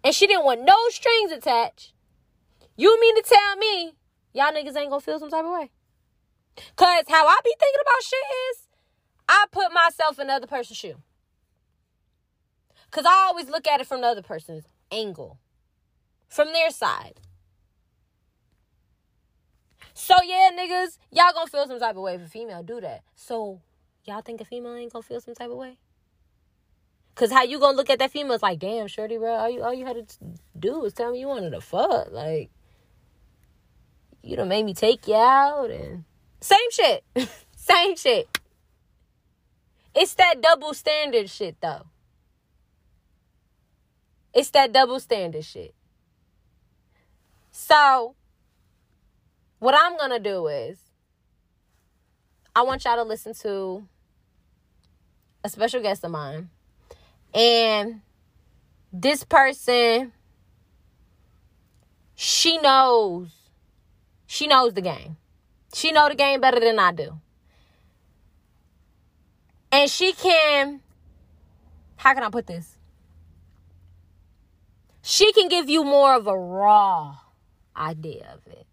and 0.02 0.14
she 0.14 0.26
didn't 0.26 0.44
want 0.44 0.62
no 0.62 0.76
strings 0.88 1.32
attached, 1.32 1.92
you 2.76 3.00
mean 3.00 3.14
to 3.16 3.22
tell 3.22 3.56
me 3.56 3.94
y'all 4.32 4.52
niggas 4.52 4.76
ain't 4.76 4.90
gonna 4.90 5.00
feel 5.00 5.18
some 5.18 5.30
type 5.30 5.44
of 5.44 5.52
way? 5.52 5.70
Cause 6.76 7.04
how 7.08 7.26
I 7.26 7.38
be 7.44 7.54
thinking 7.58 7.80
about 7.82 8.02
shit 8.02 8.18
is 8.50 8.68
I 9.28 9.46
put 9.50 9.72
myself 9.72 10.18
in 10.18 10.28
the 10.28 10.34
other 10.34 10.46
person's 10.46 10.78
shoe. 10.78 10.96
Cause 12.90 13.04
I 13.06 13.26
always 13.28 13.48
look 13.48 13.66
at 13.66 13.80
it 13.80 13.86
from 13.86 14.02
the 14.02 14.06
other 14.06 14.22
person's 14.22 14.64
angle. 14.92 15.38
From 16.28 16.52
their 16.52 16.70
side. 16.70 17.20
So 19.94 20.14
yeah, 20.24 20.50
niggas, 20.56 20.98
y'all 21.10 21.32
gonna 21.32 21.50
feel 21.50 21.66
some 21.66 21.78
type 21.78 21.96
of 21.96 22.02
way 22.02 22.14
if 22.14 22.22
a 22.22 22.28
female 22.28 22.62
do 22.62 22.80
that. 22.80 23.02
So 23.14 23.60
y'all 24.04 24.22
think 24.22 24.40
a 24.40 24.44
female 24.44 24.74
ain't 24.74 24.92
gonna 24.92 25.02
feel 25.02 25.20
some 25.20 25.34
type 25.34 25.50
of 25.50 25.56
way? 25.56 25.78
Cause 27.14 27.30
how 27.30 27.44
you 27.44 27.60
gonna 27.60 27.76
look 27.76 27.90
at 27.90 28.00
that 28.00 28.10
female? 28.10 28.32
It's 28.32 28.42
like, 28.42 28.58
damn, 28.58 28.88
shorty, 28.88 29.18
bro. 29.18 29.34
All 29.34 29.48
you 29.48 29.62
all 29.62 29.72
you 29.72 29.86
had 29.86 30.08
to 30.08 30.18
do 30.58 30.80
was 30.80 30.92
tell 30.92 31.12
me 31.12 31.20
you 31.20 31.28
wanted 31.28 31.50
to 31.50 31.60
fuck. 31.60 32.10
Like, 32.10 32.50
you 34.22 34.36
done 34.36 34.48
made 34.48 34.64
me 34.64 34.74
take 34.74 35.06
you 35.06 35.14
out 35.14 35.70
and 35.70 36.04
same 36.44 36.70
shit. 36.70 37.04
Same 37.56 37.96
shit. 37.96 38.28
It's 39.94 40.12
that 40.14 40.42
double 40.42 40.74
standard 40.74 41.30
shit 41.30 41.56
though. 41.62 41.86
It's 44.34 44.50
that 44.50 44.70
double 44.70 45.00
standard 45.00 45.46
shit. 45.46 45.74
So, 47.50 48.14
what 49.60 49.74
I'm 49.74 49.96
gonna 49.96 50.20
do 50.20 50.48
is 50.48 50.78
I 52.54 52.60
want 52.62 52.84
y'all 52.84 52.96
to 52.96 53.04
listen 53.04 53.32
to 53.36 53.88
a 55.42 55.48
special 55.48 55.80
guest 55.80 56.04
of 56.04 56.10
mine. 56.10 56.50
And 57.32 58.02
this 58.92 59.24
person, 59.24 60.12
she 62.14 62.58
knows, 62.58 63.30
she 64.26 64.46
knows 64.46 64.74
the 64.74 64.82
game. 64.82 65.16
She 65.74 65.90
know 65.90 66.08
the 66.08 66.14
game 66.14 66.40
better 66.40 66.60
than 66.60 66.78
I 66.78 66.92
do. 66.92 67.20
And 69.72 69.90
she 69.90 70.12
can, 70.12 70.80
how 71.96 72.14
can 72.14 72.22
I 72.22 72.30
put 72.30 72.46
this? 72.46 72.78
She 75.02 75.32
can 75.32 75.48
give 75.48 75.68
you 75.68 75.82
more 75.84 76.14
of 76.14 76.28
a 76.28 76.38
raw 76.38 77.16
idea 77.76 78.32
of 78.32 78.52
it. 78.52 78.66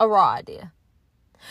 A 0.00 0.08
raw 0.08 0.32
idea. 0.32 0.72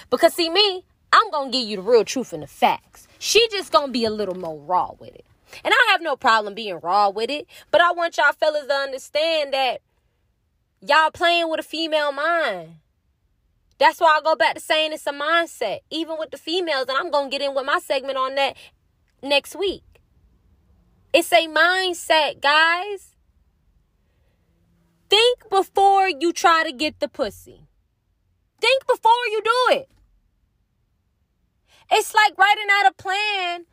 Because 0.09 0.33
see 0.33 0.49
me, 0.49 0.83
I'm 1.13 1.31
going 1.31 1.51
to 1.51 1.57
give 1.57 1.67
you 1.67 1.77
the 1.77 1.81
real 1.81 2.03
truth 2.03 2.33
and 2.33 2.43
the 2.43 2.47
facts. 2.47 3.07
She 3.19 3.47
just 3.49 3.71
going 3.71 3.87
to 3.87 3.91
be 3.93 4.03
a 4.03 4.09
little 4.09 4.35
more 4.35 4.59
raw 4.59 4.91
with 4.99 5.15
it. 5.15 5.25
And 5.63 5.73
I 5.73 5.91
have 5.91 6.01
no 6.01 6.17
problem 6.17 6.53
being 6.53 6.79
raw 6.81 7.07
with 7.09 7.29
it, 7.29 7.47
but 7.71 7.79
I 7.79 7.93
want 7.93 8.17
y'all 8.17 8.33
fellas 8.33 8.67
to 8.67 8.73
understand 8.73 9.53
that 9.53 9.81
y'all 10.87 11.11
playing 11.11 11.49
with 11.49 11.59
a 11.59 11.63
female 11.63 12.11
mind. 12.11 12.75
That's 13.77 13.99
why 13.99 14.17
I 14.17 14.21
go 14.23 14.35
back 14.35 14.55
to 14.55 14.61
saying 14.61 14.93
it's 14.93 15.07
a 15.07 15.11
mindset, 15.11 15.79
even 15.89 16.17
with 16.17 16.31
the 16.31 16.37
females. 16.37 16.85
And 16.87 16.97
I'm 16.97 17.11
to 17.11 17.29
get 17.29 17.41
in 17.41 17.53
with 17.53 17.65
my 17.65 17.79
segment 17.79 18.17
on 18.17 18.35
that 18.35 18.55
next 19.21 19.55
week. 19.55 19.83
It's 21.13 21.31
a 21.31 21.47
mindset, 21.47 22.41
guys. 22.41 23.15
Think 25.09 25.49
before 25.49 26.09
you 26.09 26.31
try 26.33 26.63
to 26.63 26.71
get 26.71 26.99
the 26.99 27.07
pussy. 27.07 27.67
Think 28.61 28.87
before 28.87 29.11
you 29.31 29.41
do 29.43 29.75
it. 29.75 29.89
It's 31.91 32.13
like 32.13 32.37
writing 32.37 32.67
out 32.71 32.91
a 32.91 32.93
plan 32.93 33.65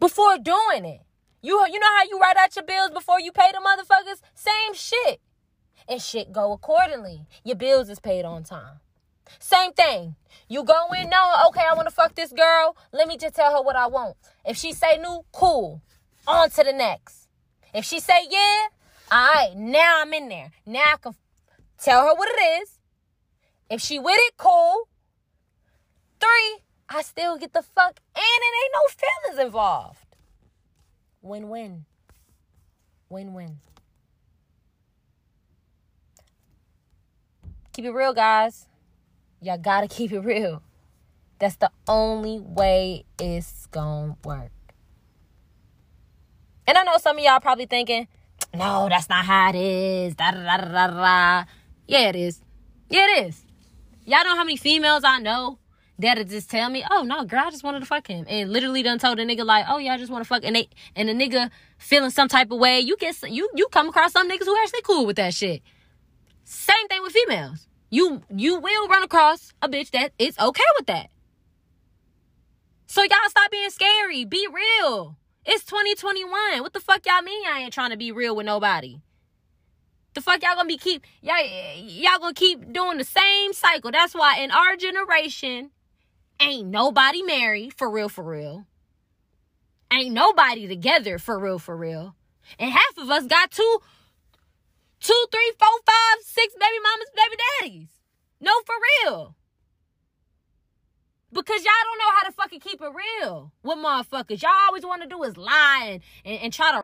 before 0.00 0.38
doing 0.38 0.84
it. 0.84 1.00
You 1.42 1.66
you 1.70 1.78
know 1.78 1.94
how 1.98 2.04
you 2.04 2.18
write 2.18 2.36
out 2.36 2.54
your 2.56 2.64
bills 2.64 2.90
before 2.90 3.20
you 3.20 3.32
pay 3.32 3.50
the 3.52 3.58
motherfuckers? 3.58 4.20
Same 4.34 4.74
shit. 4.74 5.20
And 5.88 6.00
shit 6.00 6.32
go 6.32 6.52
accordingly. 6.52 7.26
Your 7.44 7.56
bills 7.56 7.88
is 7.88 7.98
paid 7.98 8.24
on 8.24 8.44
time. 8.44 8.80
Same 9.38 9.72
thing. 9.72 10.16
You 10.48 10.64
go 10.64 10.92
in 10.92 11.08
knowing, 11.08 11.36
okay, 11.48 11.64
I 11.68 11.74
want 11.74 11.88
to 11.88 11.94
fuck 11.94 12.14
this 12.14 12.32
girl. 12.32 12.76
Let 12.92 13.08
me 13.08 13.16
just 13.16 13.34
tell 13.34 13.54
her 13.56 13.62
what 13.62 13.76
I 13.76 13.86
want. 13.86 14.16
If 14.44 14.56
she 14.56 14.72
say 14.72 14.98
no, 14.98 15.24
cool. 15.32 15.82
On 16.26 16.50
to 16.50 16.62
the 16.64 16.72
next. 16.72 17.28
If 17.74 17.84
she 17.84 18.00
say 18.00 18.26
yeah, 18.30 18.66
all 19.10 19.34
right, 19.34 19.52
now 19.56 20.00
I'm 20.00 20.12
in 20.12 20.28
there. 20.28 20.52
Now 20.66 20.92
I 20.92 20.96
can 21.00 21.14
tell 21.78 22.06
her 22.06 22.14
what 22.14 22.28
it 22.28 22.62
is. 22.62 22.78
If 23.70 23.80
she 23.80 23.98
with 23.98 24.18
it, 24.18 24.34
cool. 24.36 24.88
Three, 26.20 26.62
I 26.88 27.02
still 27.02 27.38
get 27.38 27.52
the 27.52 27.62
fuck 27.62 28.00
and 28.14 28.22
it 28.22 28.64
ain't 28.64 28.74
no 28.74 28.88
feelings 28.88 29.46
involved. 29.46 29.98
Win-win. 31.22 31.86
Win-win. 33.08 33.58
Keep 37.72 37.86
it 37.86 37.90
real, 37.92 38.12
guys. 38.12 38.66
Y'all 39.40 39.58
gotta 39.58 39.88
keep 39.96 40.12
it 40.12 40.20
real. 40.20 40.62
That's 41.38 41.56
the 41.56 41.70
only 41.88 42.38
way 42.38 43.04
it's 43.18 43.66
gonna 43.66 44.16
work. 44.24 44.52
And 46.66 46.78
I 46.78 46.84
know 46.84 46.98
some 46.98 47.18
of 47.18 47.24
y'all 47.24 47.40
probably 47.40 47.66
thinking, 47.66 48.06
no, 48.54 48.88
that's 48.88 49.08
not 49.08 49.24
how 49.24 49.48
it 49.48 49.56
is. 49.56 50.14
Da, 50.14 50.30
da, 50.30 50.42
da, 50.42 50.68
da, 50.68 50.86
da. 50.86 51.44
Yeah, 51.88 52.08
it 52.10 52.16
is. 52.16 52.40
Yeah, 52.88 53.06
it 53.06 53.26
is. 53.26 53.44
Y'all 54.04 54.24
know 54.24 54.36
how 54.36 54.44
many 54.44 54.56
females 54.56 55.02
I 55.04 55.18
know 55.18 55.58
that'll 55.98 56.24
just 56.24 56.50
tell 56.50 56.68
me, 56.68 56.84
oh 56.90 57.02
no, 57.02 57.24
girl, 57.24 57.44
I 57.46 57.50
just 57.50 57.64
wanted 57.64 57.80
to 57.80 57.86
fuck 57.86 58.06
him. 58.06 58.26
And 58.28 58.52
literally 58.52 58.82
done 58.82 58.98
told 58.98 59.18
a 59.18 59.24
nigga 59.24 59.44
like, 59.44 59.64
oh 59.68 59.78
yeah, 59.78 59.94
I 59.94 59.98
just 59.98 60.12
want 60.12 60.24
to 60.24 60.28
fuck 60.28 60.44
and 60.44 60.56
they 60.56 60.68
and 60.94 61.08
the 61.08 61.14
nigga 61.14 61.50
feeling 61.78 62.10
some 62.10 62.28
type 62.28 62.50
of 62.50 62.58
way. 62.58 62.80
You 62.80 62.96
get 62.98 63.16
you 63.22 63.48
you 63.54 63.68
come 63.68 63.88
across 63.88 64.12
some 64.12 64.30
niggas 64.30 64.44
who 64.44 64.56
actually 64.62 64.82
cool 64.82 65.06
with 65.06 65.16
that 65.16 65.34
shit. 65.34 65.62
Same 66.52 66.86
thing 66.88 67.02
with 67.02 67.12
females. 67.12 67.66
You 67.88 68.22
you 68.28 68.60
will 68.60 68.86
run 68.88 69.02
across 69.02 69.52
a 69.62 69.68
bitch 69.70 69.90
that 69.92 70.12
is 70.18 70.38
okay 70.38 70.62
with 70.78 70.86
that. 70.86 71.08
So 72.86 73.02
y'all 73.02 73.28
stop 73.28 73.50
being 73.50 73.70
scary. 73.70 74.26
Be 74.26 74.46
real. 74.52 75.16
It's 75.46 75.64
2021. 75.64 76.60
What 76.60 76.74
the 76.74 76.80
fuck 76.80 77.06
y'all 77.06 77.22
mean 77.22 77.42
I 77.48 77.60
ain't 77.60 77.72
trying 77.72 77.90
to 77.90 77.96
be 77.96 78.12
real 78.12 78.36
with 78.36 78.44
nobody? 78.44 79.00
The 80.12 80.20
fuck 80.20 80.42
y'all 80.42 80.54
gonna 80.54 80.68
be 80.68 80.76
keep 80.76 81.06
y'all 81.22 81.42
y'all 81.74 82.18
gonna 82.18 82.34
keep 82.34 82.70
doing 82.70 82.98
the 82.98 83.04
same 83.04 83.54
cycle. 83.54 83.90
That's 83.90 84.14
why 84.14 84.40
in 84.40 84.50
our 84.50 84.76
generation, 84.76 85.70
ain't 86.38 86.68
nobody 86.68 87.22
married 87.22 87.72
for 87.72 87.90
real 87.90 88.10
for 88.10 88.24
real. 88.24 88.66
Ain't 89.90 90.12
nobody 90.12 90.68
together 90.68 91.18
for 91.18 91.38
real 91.38 91.58
for 91.58 91.74
real. 91.74 92.14
And 92.58 92.70
half 92.70 92.98
of 92.98 93.08
us 93.10 93.24
got 93.26 93.50
two, 93.50 93.78
two, 95.02 95.24
three, 95.30 95.52
four, 95.58 95.68
five, 95.84 96.24
six 96.24 96.54
baby 96.54 96.78
mamas, 96.82 97.10
baby 97.14 97.36
daddies. 97.60 97.88
No, 98.40 98.52
for 98.64 98.74
real. 99.04 99.36
Because 101.32 101.64
y'all 101.64 101.72
don't 101.84 101.98
know 101.98 102.14
how 102.16 102.26
to 102.28 102.32
fucking 102.32 102.60
keep 102.60 102.80
it 102.80 102.90
real 103.22 103.52
with 103.62 103.78
motherfuckers. 103.78 104.42
Y'all 104.42 104.52
always 104.68 104.84
want 104.84 105.02
to 105.02 105.08
do 105.08 105.22
is 105.22 105.36
lie 105.36 105.82
and, 105.92 106.02
and, 106.24 106.44
and 106.44 106.52
try 106.52 106.72
to 106.72 106.82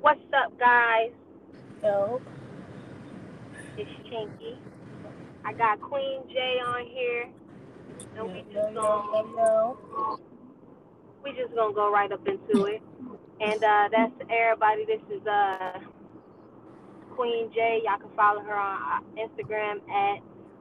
What's 0.00 0.20
up, 0.36 0.56
guys? 0.58 1.10
Yo. 1.82 2.20
It's 3.76 3.90
Chinky. 4.08 4.56
I 5.44 5.52
got 5.52 5.80
Queen 5.80 6.20
J 6.28 6.38
on 6.64 6.86
here, 6.86 7.28
and 8.16 8.32
we 8.32 8.44
just 8.52 8.74
gonna 8.74 9.74
we 11.24 11.32
just 11.32 11.54
gonna 11.54 11.74
go 11.74 11.90
right 11.90 12.10
up 12.12 12.26
into 12.26 12.64
it. 12.66 12.82
And 13.40 13.62
uh, 13.62 13.88
that's 13.92 14.12
everybody. 14.30 14.86
This 14.86 15.02
is 15.10 15.26
uh 15.26 15.80
Queen 17.14 17.50
J. 17.54 17.82
Y'all 17.84 17.98
can 17.98 18.10
follow 18.16 18.40
her 18.40 18.54
on 18.56 18.76
uh, 18.82 19.20
Instagram 19.20 19.76
at. 19.90 20.20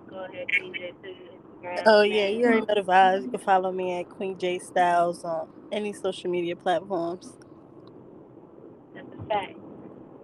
Go 0.10 0.25
ahead, 0.25 0.48
Queen 0.58 0.74
J. 0.74 0.94
Instagram. 1.03 1.84
Oh 1.86 2.03
yeah, 2.03 2.27
you 2.27 2.46
already 2.46 2.62
know 2.62 2.75
the 2.75 2.82
vibes. 2.82 3.24
You 3.24 3.29
can 3.29 3.39
follow 3.39 3.72
me 3.72 4.00
at 4.00 4.10
Queen 4.10 4.38
J 4.38 4.60
Styles 4.60 5.24
on 5.24 5.48
any 5.72 5.94
social 5.94 6.29
media 6.29 6.55
platforms. 6.55 7.34
That's 8.94 9.08
a 9.08 9.27
fact. 9.27 9.58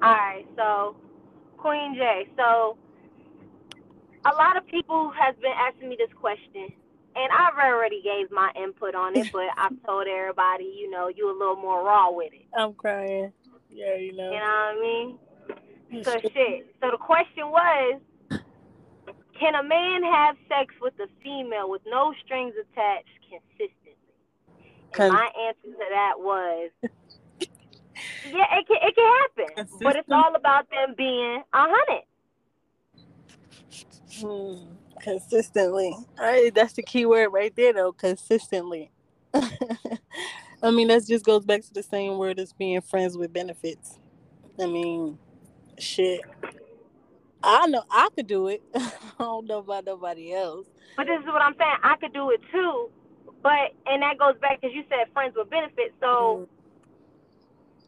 All 0.02 0.14
right, 0.14 0.46
so 0.56 0.96
Queen 1.58 1.96
J. 1.96 2.28
So 2.38 2.78
a 4.26 4.36
lot 4.36 4.58
of 4.58 4.68
people 4.68 5.12
has 5.18 5.36
been 5.42 5.54
asking 5.56 5.90
me 5.90 5.96
this 5.98 6.14
question, 6.20 6.70
and 7.16 7.32
I've 7.32 7.58
already 7.58 8.02
gave 8.02 8.32
my 8.32 8.52
input 8.62 8.96
on 8.96 9.18
it, 9.18 9.32
but 9.32 9.48
I've 9.58 9.76
told 9.86 10.08
everybody, 10.08 10.76
you 10.80 10.90
know, 10.90 11.08
you 11.08 11.30
a 11.30 11.38
little 11.38 11.56
more 11.56 11.84
raw 11.84 12.12
with 12.12 12.34
it. 12.34 12.46
I'm 12.58 12.74
crying. 12.74 13.32
Yeah, 13.70 13.96
you 13.96 14.16
know. 14.16 14.32
You 14.32 14.40
know 14.40 14.72
what 14.72 14.78
I 14.78 14.80
mean? 14.82 16.04
So 16.04 16.20
shit. 16.22 16.74
So 16.82 16.92
the 16.92 16.98
question 16.98 17.50
was, 17.50 18.02
can 19.40 19.56
a 19.56 19.64
man 19.64 20.04
have 20.04 20.36
sex 20.48 20.74
with 20.82 20.94
a 21.00 21.08
female 21.24 21.70
with 21.70 21.82
no 21.86 22.14
strings 22.24 22.54
attached 22.54 23.10
consistently? 23.30 23.96
And 25.00 25.14
my 25.14 25.30
answer 25.48 25.78
to 25.78 25.86
that 25.90 26.14
was, 26.18 26.70
yeah, 28.32 28.46
it 28.58 28.68
can 28.68 28.78
it 28.82 28.96
can 28.96 29.48
happen, 29.48 29.68
but 29.82 29.96
it's 29.96 30.10
all 30.12 30.36
about 30.36 30.70
them 30.70 30.96
being 30.98 31.42
a 31.54 31.58
hundred. 31.58 32.04
Hmm, 34.20 34.76
consistently. 35.02 35.96
I, 36.18 36.52
that's 36.54 36.74
the 36.74 36.84
key 36.84 37.06
word 37.06 37.30
right 37.30 37.56
there, 37.56 37.74
though. 37.74 37.92
Consistently. 37.92 38.92
I 39.34 40.72
mean, 40.72 40.90
that 40.90 41.06
just 41.08 41.26
goes 41.26 41.46
back 41.46 41.62
to 41.64 41.74
the 41.74 41.84
same 41.84 42.18
word 42.18 42.40
as 42.40 42.54
being 42.54 42.82
friends 42.82 43.18
with 43.18 43.34
benefits. 43.34 43.98
I 44.60 44.68
mean, 44.68 45.18
shit. 45.80 46.22
I 47.44 47.66
know 47.68 47.84
I 47.90 48.10
could 48.16 48.28
do 48.28 48.48
it. 48.48 48.62
I 48.76 48.92
don't 49.18 49.48
know 49.48 49.60
about 49.60 49.86
nobody 49.86 50.34
else. 50.34 50.68
But 50.96 51.08
this 51.08 51.20
is 51.20 51.26
what 51.26 51.42
I'm 51.42 51.56
saying. 51.58 51.78
I 51.84 51.96
could 51.98 52.14
do 52.14 52.30
it 52.30 52.42
too, 52.52 52.90
but 53.42 53.74
and 53.88 54.04
that 54.04 54.20
goes 54.20 54.36
back 54.42 54.62
because 54.62 54.76
you 54.76 54.84
said 54.90 55.12
friends 55.14 55.34
with 55.36 55.50
benefits. 55.50 55.96
So 56.00 56.48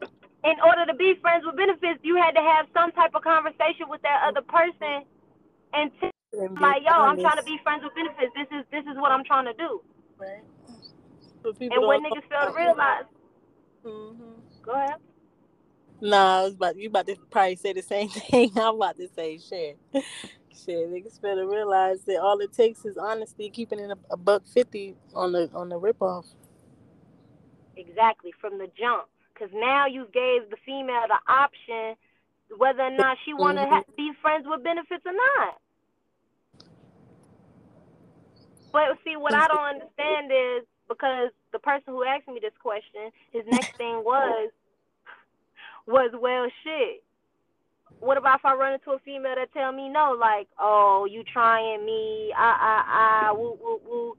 mm-hmm. 0.01 0.49
in 0.49 0.57
order 0.65 0.85
to 0.87 0.95
be 0.95 1.13
friends 1.21 1.43
with 1.45 1.55
benefits, 1.55 1.99
you 2.01 2.15
had 2.15 2.31
to 2.31 2.41
have 2.41 2.65
some 2.73 2.91
type 2.93 3.11
of 3.13 3.21
conversation 3.21 3.89
with 3.89 4.01
that 4.01 4.25
other 4.25 4.41
person 4.41 5.05
and 5.73 5.91
tell 5.99 6.09
And 6.33 6.41
them 6.41 6.55
like, 6.55 6.81
yo, 6.83 6.91
I'm 6.91 7.19
trying 7.19 7.37
to 7.37 7.43
be 7.43 7.57
friends 7.63 7.83
with 7.83 7.93
benefits. 7.95 8.33
This 8.35 8.47
is 8.59 8.65
this 8.71 8.85
is 8.91 8.97
what 8.99 9.11
I'm 9.11 9.23
trying 9.23 9.45
to 9.45 9.53
do. 9.53 9.81
right? 10.17 10.43
But 11.43 11.59
And 11.59 11.87
when 11.87 12.03
niggas 12.03 12.29
fail 12.29 12.51
to 12.51 12.57
realize, 12.57 13.03
Mhm. 13.85 14.35
go 14.61 14.71
ahead. 14.71 14.95
Nah, 16.01 16.39
I 16.39 16.43
was 16.43 16.53
about 16.55 16.75
you 16.77 16.87
about 16.89 17.07
to 17.07 17.15
probably 17.29 17.55
say 17.55 17.73
the 17.73 17.81
same 17.81 18.09
thing. 18.09 18.51
I'm 18.57 18.75
about 18.75 18.97
to 18.97 19.07
say 19.09 19.37
shit. 19.37 19.77
Shit, 19.93 20.89
niggas 20.89 21.19
better 21.21 21.47
realize 21.47 22.03
that 22.05 22.19
all 22.21 22.39
it 22.39 22.53
takes 22.53 22.85
is 22.85 22.97
honesty, 22.97 23.49
keeping 23.49 23.79
it 23.79 23.89
a, 23.91 23.97
a 24.11 24.17
buck 24.17 24.43
fifty 24.47 24.95
on 25.13 25.31
the 25.33 25.49
on 25.53 25.69
the 25.69 25.77
rip 25.77 26.01
off. 26.01 26.25
Exactly 27.75 28.31
from 28.39 28.57
the 28.59 28.67
jump, 28.79 29.07
because 29.33 29.49
now 29.53 29.85
you 29.87 30.05
gave 30.13 30.49
the 30.49 30.57
female 30.65 31.03
the 31.07 31.19
option. 31.31 31.95
whether 32.57 32.83
or 32.83 32.91
not 32.91 33.17
she 33.25 33.33
want 33.33 33.57
to 33.57 33.63
mm-hmm. 33.63 33.73
ha- 33.73 33.83
be 33.97 34.11
friends 34.21 34.45
with 34.47 34.63
benefits 34.63 35.03
or 35.05 35.13
not. 35.13 35.57
But 38.73 38.97
see, 39.05 39.15
what 39.15 39.33
I 39.33 39.47
don't 39.47 39.63
understand 39.79 40.31
is 40.33 40.67
because 40.89 41.29
the 41.53 41.59
person 41.59 41.93
who 41.93 42.03
asked 42.03 42.27
me 42.27 42.39
this 42.41 42.57
question, 42.61 43.11
his 43.31 43.43
next 43.47 43.71
thing 43.77 44.03
was, 44.03 44.49
was 45.87 46.11
well, 46.19 46.47
shit. 46.63 47.03
What 47.99 48.17
about 48.17 48.39
if 48.39 48.45
I 48.45 48.55
run 48.55 48.73
into 48.73 48.91
a 48.91 48.99
female 48.99 49.35
that 49.35 49.53
tell 49.53 49.71
me 49.71 49.87
no, 49.87 50.17
like, 50.19 50.49
oh, 50.59 51.07
you 51.09 51.23
trying 51.23 51.85
me, 51.85 52.33
ah, 52.35 52.57
ah, 52.59 52.85
ah, 52.87 53.33
woo, 53.33 53.57
woo, 53.63 53.79
woo. 53.87 54.17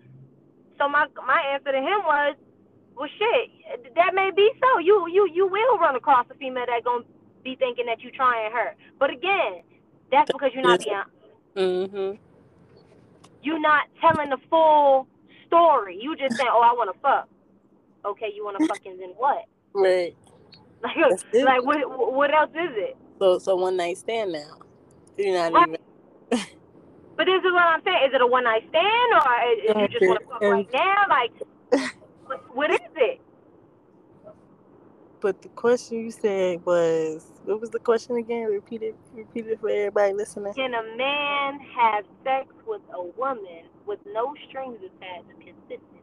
So 0.78 0.88
my 0.88 1.06
my 1.26 1.42
answer 1.52 1.72
to 1.72 1.78
him 1.78 2.00
was, 2.06 2.36
well, 2.96 3.08
shit, 3.18 3.94
that 3.96 4.14
may 4.14 4.30
be 4.34 4.50
so. 4.60 4.78
You 4.78 5.06
you 5.12 5.28
you 5.34 5.46
will 5.46 5.78
run 5.78 5.96
across 5.96 6.26
a 6.30 6.34
female 6.34 6.64
that 6.66 6.84
gonna 6.84 7.04
be 7.42 7.56
thinking 7.56 7.86
that 7.86 8.00
you 8.02 8.10
trying 8.10 8.50
her. 8.52 8.74
But 8.98 9.10
again, 9.10 9.62
that's 10.10 10.30
because 10.32 10.50
you're 10.54 10.62
not 10.62 10.80
being. 10.80 11.02
Mhm. 11.56 12.18
You're 13.44 13.60
not 13.60 13.82
telling 14.00 14.30
the 14.30 14.38
full 14.48 15.06
story. 15.46 15.98
You 16.00 16.16
just 16.16 16.36
saying, 16.36 16.50
"Oh, 16.52 16.62
I 16.62 16.72
want 16.72 16.92
to 16.94 17.00
fuck." 17.00 17.28
Okay, 18.04 18.32
you 18.34 18.44
want 18.44 18.58
to 18.58 18.66
fucking 18.66 18.98
then 18.98 19.10
what? 19.16 19.44
Right. 19.76 20.14
Like, 20.84 20.94
like 21.32 21.64
what? 21.64 22.14
What 22.14 22.32
else 22.32 22.50
is 22.50 22.70
it? 22.76 22.96
So, 23.18 23.40
so 23.40 23.56
one 23.56 23.76
night 23.76 23.98
stand 23.98 24.32
now. 24.32 24.58
You're 25.18 25.34
not 25.34 25.52
right. 25.52 25.68
even. 25.68 25.80
but 27.16 27.24
this 27.24 27.42
is 27.42 27.52
what 27.52 27.62
I'm 27.62 27.82
saying. 27.82 28.06
Is 28.06 28.14
it 28.14 28.20
a 28.20 28.26
one 28.26 28.44
night 28.44 28.62
stand, 28.68 29.12
or 29.14 29.32
is, 29.50 29.90
you 29.92 29.98
just 29.98 30.06
want 30.06 30.20
to 30.20 30.26
fuck 30.28 30.42
right 30.42 30.68
now? 30.72 31.04
Like, 31.08 31.92
what 32.52 32.70
is 32.70 32.78
it? 32.96 33.20
But 35.24 35.40
the 35.40 35.48
question 35.48 36.04
you 36.04 36.10
said 36.10 36.62
was, 36.66 37.24
what 37.46 37.58
was 37.58 37.70
the 37.70 37.78
question 37.78 38.16
again? 38.16 38.44
Repeat 38.44 38.82
it. 38.82 38.94
Repeat 39.14 39.46
it 39.46 39.58
for 39.58 39.70
everybody 39.70 40.12
listening. 40.12 40.52
Can 40.52 40.74
a 40.74 40.82
man 40.98 41.60
have 41.74 42.04
sex 42.22 42.52
with 42.66 42.82
a 42.92 43.02
woman 43.02 43.64
with 43.86 44.00
no 44.04 44.34
strings 44.46 44.80
attached 44.84 45.30
consistently? 45.40 46.02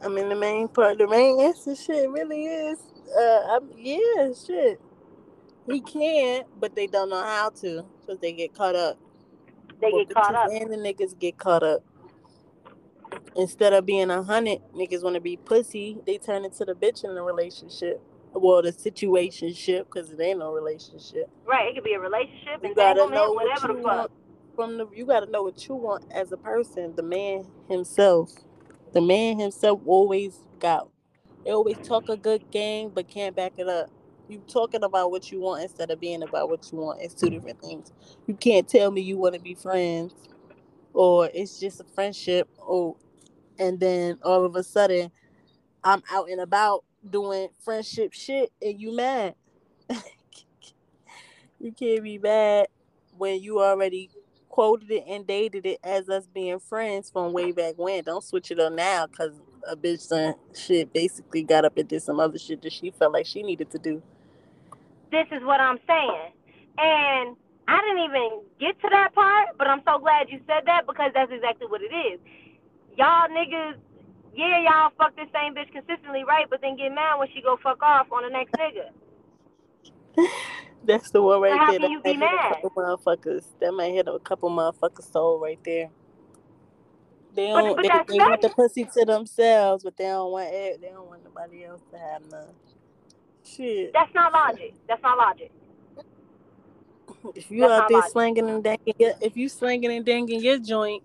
I 0.00 0.06
mean, 0.06 0.28
the 0.28 0.36
main 0.36 0.68
part, 0.68 0.98
the 0.98 1.08
main 1.08 1.40
answer, 1.40 1.74
shit, 1.74 2.08
really 2.08 2.44
is, 2.44 2.78
uh, 3.18 3.56
I'm, 3.56 3.68
yeah, 3.76 4.28
shit. 4.46 4.80
He 5.66 5.80
can, 5.80 6.44
but 6.60 6.76
they 6.76 6.86
don't 6.86 7.10
know 7.10 7.20
how 7.20 7.50
to, 7.62 7.84
because 8.00 8.20
they 8.20 8.30
get 8.30 8.54
caught 8.54 8.76
up. 8.76 8.96
They 9.80 9.90
well, 9.92 10.04
get 10.04 10.14
caught 10.14 10.36
up. 10.36 10.50
And 10.52 10.72
the 10.72 10.76
niggas 10.76 11.18
get 11.18 11.36
caught 11.36 11.64
up 11.64 11.82
instead 13.36 13.72
of 13.72 13.86
being 13.86 14.10
a 14.10 14.22
hundred 14.22 14.60
niggas 14.74 15.02
want 15.02 15.14
to 15.14 15.20
be 15.20 15.36
pussy, 15.36 15.98
they 16.06 16.18
turn 16.18 16.44
into 16.44 16.64
the 16.64 16.74
bitch 16.74 17.04
in 17.04 17.14
the 17.14 17.22
relationship. 17.22 18.02
Well, 18.32 18.62
the 18.62 18.72
situation 18.72 19.52
ship 19.52 19.88
because 19.92 20.10
it 20.10 20.20
ain't 20.20 20.38
no 20.38 20.52
relationship. 20.52 21.28
Right, 21.44 21.68
it 21.68 21.74
could 21.74 21.84
be 21.84 21.94
a 21.94 22.00
relationship. 22.00 22.60
You 22.62 22.74
gotta 22.74 23.10
know 23.10 23.32
what 23.32 23.62
you 23.62 23.82
want 23.82 24.12
from 24.54 24.78
the. 24.78 24.86
You 24.94 25.04
gotta 25.04 25.30
know 25.30 25.42
what 25.42 25.66
you 25.68 25.74
want 25.74 26.04
as 26.12 26.30
a 26.30 26.36
person. 26.36 26.94
The 26.94 27.02
man 27.02 27.46
himself, 27.68 28.30
the 28.92 29.00
man 29.00 29.40
himself 29.40 29.80
always 29.84 30.38
got. 30.60 30.88
They 31.44 31.50
always 31.50 31.78
talk 31.78 32.08
a 32.08 32.16
good 32.16 32.50
game, 32.50 32.92
but 32.94 33.08
can't 33.08 33.34
back 33.34 33.54
it 33.56 33.68
up. 33.68 33.90
You 34.28 34.42
talking 34.46 34.84
about 34.84 35.10
what 35.10 35.32
you 35.32 35.40
want 35.40 35.64
instead 35.64 35.90
of 35.90 35.98
being 35.98 36.22
about 36.22 36.50
what 36.50 36.70
you 36.70 36.78
want. 36.78 37.00
It's 37.02 37.14
two 37.14 37.30
different 37.30 37.60
things. 37.60 37.90
You 38.28 38.34
can't 38.34 38.68
tell 38.68 38.92
me 38.92 39.00
you 39.00 39.16
want 39.16 39.34
to 39.34 39.40
be 39.40 39.54
friends, 39.54 40.14
or 40.92 41.28
it's 41.34 41.58
just 41.58 41.80
a 41.80 41.84
friendship, 41.84 42.48
or 42.58 42.94
and 43.60 43.78
then 43.78 44.18
all 44.24 44.44
of 44.44 44.56
a 44.56 44.64
sudden 44.64 45.12
I'm 45.84 46.02
out 46.10 46.28
and 46.28 46.40
about 46.40 46.84
doing 47.08 47.48
friendship 47.62 48.12
shit 48.12 48.50
and 48.60 48.80
you 48.80 48.96
mad. 48.96 49.34
you 51.60 51.72
can't 51.72 52.02
be 52.02 52.18
mad 52.18 52.66
when 53.16 53.40
you 53.40 53.60
already 53.60 54.10
quoted 54.48 54.90
it 54.90 55.04
and 55.06 55.26
dated 55.26 55.64
it 55.66 55.78
as 55.84 56.08
us 56.08 56.26
being 56.26 56.58
friends 56.58 57.10
from 57.10 57.32
way 57.32 57.52
back 57.52 57.74
when. 57.76 58.02
Don't 58.02 58.24
switch 58.24 58.50
it 58.50 58.58
up 58.58 58.72
now 58.72 59.06
because 59.06 59.32
a 59.68 59.76
bitch 59.76 60.00
son 60.00 60.34
shit 60.54 60.92
basically 60.92 61.42
got 61.42 61.64
up 61.64 61.76
and 61.76 61.88
did 61.88 62.02
some 62.02 62.18
other 62.18 62.38
shit 62.38 62.62
that 62.62 62.72
she 62.72 62.90
felt 62.90 63.12
like 63.12 63.26
she 63.26 63.42
needed 63.42 63.70
to 63.70 63.78
do. 63.78 64.02
This 65.10 65.26
is 65.32 65.42
what 65.44 65.60
I'm 65.60 65.78
saying. 65.86 66.32
And 66.78 67.36
I 67.68 67.80
didn't 67.80 68.04
even 68.04 68.42
get 68.58 68.80
to 68.80 68.88
that 68.90 69.14
part, 69.14 69.48
but 69.58 69.66
I'm 69.66 69.82
so 69.86 69.98
glad 69.98 70.28
you 70.28 70.40
said 70.46 70.64
that 70.66 70.86
because 70.86 71.12
that's 71.14 71.30
exactly 71.32 71.66
what 71.68 71.82
it 71.82 71.92
is 71.94 72.20
y'all 72.96 73.28
niggas, 73.28 73.76
yeah, 74.34 74.62
y'all 74.62 74.92
fuck 74.98 75.16
this 75.16 75.28
same 75.34 75.54
bitch 75.54 75.72
consistently, 75.72 76.24
right? 76.24 76.46
But 76.48 76.60
then 76.60 76.76
get 76.76 76.94
mad 76.94 77.18
when 77.18 77.28
she 77.34 77.42
go 77.42 77.58
fuck 77.62 77.82
off 77.82 78.10
on 78.12 78.24
the 78.24 78.30
next 78.30 78.52
nigga. 78.54 78.90
That's 80.84 81.10
the 81.10 81.22
one 81.22 81.40
right 81.40 81.60
so 81.60 81.72
there. 81.72 81.78
That 81.80 81.90
you 81.90 82.00
be 82.02 82.16
mad? 82.16 82.62
Motherfuckers. 82.76 83.44
That 83.60 83.72
might 83.72 83.92
hit 83.92 84.08
a 84.08 84.18
couple 84.18 84.50
motherfuckers 84.50 85.12
soul 85.12 85.38
right 85.38 85.58
there. 85.64 85.90
They 87.34 87.48
don't. 87.48 87.76
But, 87.76 87.82
but 87.82 88.06
they, 88.08 88.14
they 88.14 88.20
want 88.20 88.40
the 88.42 88.48
pussy 88.50 88.84
to 88.84 89.04
themselves, 89.04 89.84
but 89.84 89.96
they 89.96 90.04
don't 90.04 90.32
want 90.32 90.48
it. 90.52 90.80
They 90.80 90.88
don't 90.88 91.06
want 91.06 91.24
nobody 91.24 91.64
else 91.64 91.82
to 91.92 91.98
have 91.98 92.22
none. 92.30 92.54
Shit. 93.44 93.92
That's 93.92 94.12
not 94.14 94.32
logic. 94.32 94.74
That's 94.88 95.02
not 95.02 95.18
logic. 95.18 95.50
If 97.34 97.50
you 97.50 97.62
That's 97.62 97.72
out 97.72 97.88
there 97.88 97.98
logic. 97.98 98.12
slanging 98.12 98.48
and 98.48 98.64
danging, 98.64 98.94
if 98.98 99.36
you 99.36 99.48
slanging 99.48 99.92
and 99.92 100.04
danging 100.06 100.40
your 100.40 100.58
joint, 100.58 101.02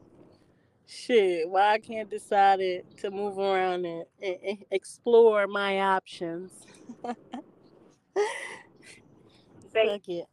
shit, 0.87 1.49
why 1.49 1.73
I 1.73 1.79
can't 1.79 2.09
decide 2.09 2.59
it 2.59 2.85
to 2.97 3.11
move 3.11 3.37
around 3.37 3.85
and, 3.85 4.05
and, 4.21 4.35
and 4.45 4.65
explore 4.71 5.47
my 5.47 5.79
options. 5.79 6.51
Fuck 7.03 7.17
it. 10.07 10.27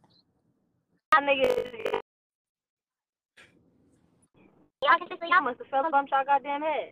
Y'all 4.83 4.97
can 5.07 5.29
y'all 5.29 5.41
must 5.41 5.59
have 5.59 5.67
fell 5.67 5.89
bumped 5.91 6.11
y'all 6.11 6.25
goddamn 6.25 6.61
head. 6.61 6.91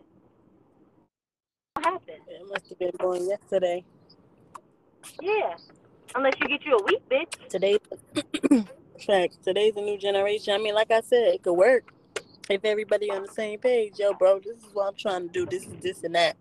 What 1.74 1.86
happened? 1.86 2.22
It 2.28 2.48
must 2.48 2.70
have 2.70 2.80
been 2.80 2.92
born 3.00 3.28
yesterday. 3.28 3.84
Yeah. 5.22 5.56
Unless 6.14 6.34
you 6.42 6.48
get 6.48 6.66
you 6.66 6.78
a 6.78 6.84
week, 6.84 7.02
bitch. 7.10 7.48
Today, 7.50 7.80
fact, 9.06 9.44
today's 9.44 9.76
a 9.78 9.82
new 9.82 9.98
generation. 9.98 10.54
I 10.54 10.58
mean, 10.58 10.76
like 10.76 10.92
I 10.92 11.02
said, 11.02 11.34
it 11.34 11.44
could 11.44 11.54
work 11.54 11.94
if 12.52 12.66
everybody 12.66 13.10
on 13.10 13.24
the 13.24 13.32
same 13.32 13.60
page, 13.60 13.94
yo, 14.00 14.14
bro, 14.14 14.40
this 14.40 14.58
is 14.58 14.74
what 14.74 14.88
I'm 14.88 14.96
trying 14.96 15.28
to 15.28 15.34
do. 15.34 15.46
This 15.46 15.66
is 15.66 15.82
this 15.82 16.04
and 16.04 16.16
that. 16.16 16.38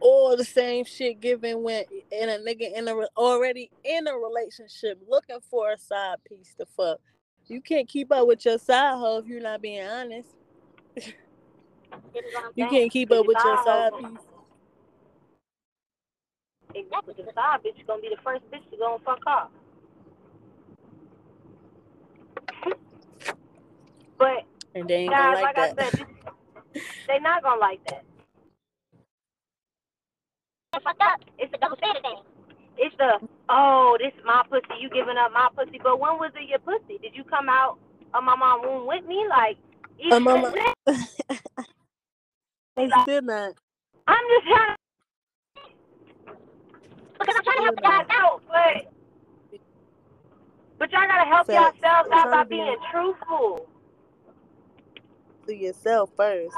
All 0.00 0.36
the 0.36 0.44
same 0.44 0.84
shit 0.84 1.20
given 1.20 1.62
when 1.62 1.84
in 2.10 2.28
a 2.28 2.38
nigga 2.38 2.76
in 2.76 2.88
a 2.88 2.94
already 3.16 3.70
in 3.84 4.08
a 4.08 4.14
relationship 4.14 5.00
looking 5.08 5.38
for 5.48 5.72
a 5.72 5.78
side 5.78 6.16
piece 6.28 6.54
to 6.58 6.66
fuck. 6.66 6.98
You 7.46 7.60
can't 7.60 7.88
keep 7.88 8.10
up 8.12 8.26
with 8.26 8.44
your 8.44 8.58
side 8.58 8.98
hoe 8.98 9.18
if 9.18 9.26
you're 9.26 9.40
not 9.40 9.62
being 9.62 9.86
honest. 9.86 10.30
you 12.56 12.66
can't 12.68 12.90
keep 12.90 13.12
up 13.12 13.26
with 13.26 13.38
your 13.44 13.64
side 13.64 13.92
piece. 13.98 14.18
Exactly, 16.74 17.14
the 17.18 17.32
side 17.34 17.60
bitch 17.64 17.78
is 17.78 17.86
gonna 17.86 18.02
be 18.02 18.08
the 18.08 18.22
first 18.24 18.42
bitch 18.50 18.68
to 18.70 18.76
go 18.76 18.94
and 18.94 19.04
fuck 19.04 19.20
off. 19.26 19.50
but 24.22 24.44
and 24.74 24.88
they 24.88 24.94
ain't 24.94 25.10
gonna 25.10 25.34
like, 25.34 25.56
like 25.56 25.76
that. 25.76 25.78
I 25.78 25.90
said, 25.90 26.06
they 27.08 27.18
not 27.20 27.42
gonna 27.42 27.60
like 27.60 27.80
that. 27.88 28.04
Fucked 30.82 31.02
up. 31.02 31.20
It's 31.38 31.52
a 31.54 31.58
double 31.58 31.76
standard 31.76 32.02
thing. 32.02 32.22
It's 32.78 32.96
the 32.96 33.18
oh, 33.48 33.98
this 34.00 34.12
is 34.18 34.24
my 34.24 34.42
pussy, 34.48 34.80
you 34.80 34.88
giving 34.88 35.18
up 35.18 35.32
my 35.32 35.48
pussy. 35.54 35.78
But 35.82 36.00
when 36.00 36.14
was 36.14 36.32
it 36.34 36.48
your 36.48 36.60
pussy? 36.60 36.98
Did 37.02 37.14
you 37.14 37.24
come 37.24 37.48
out 37.48 37.78
of 38.14 38.24
my 38.24 38.34
mom 38.34 38.62
womb 38.62 38.86
with 38.86 39.04
me? 39.06 39.26
Like, 39.28 39.58
uh, 40.10 40.18
mama. 40.18 40.52
they 40.86 42.88
like, 42.88 43.02
still 43.02 43.22
not. 43.22 43.52
I'm 44.08 44.24
just 44.28 44.46
trying 44.46 44.68
to 44.68 44.76
because 47.20 47.34
I'm 47.36 47.44
trying 47.44 47.58
to 47.58 47.62
help 47.62 47.76
you 47.76 47.88
guys 47.88 48.06
out, 48.10 48.42
but 48.48 48.92
but 50.78 50.90
y'all 50.90 51.06
gotta 51.06 51.28
help 51.28 51.46
so, 51.46 51.52
yourselves 51.52 52.08
out 52.12 52.30
by 52.30 52.44
being 52.44 52.76
truthful 52.90 53.68
to 55.46 55.54
yourself 55.54 56.10
first. 56.16 56.56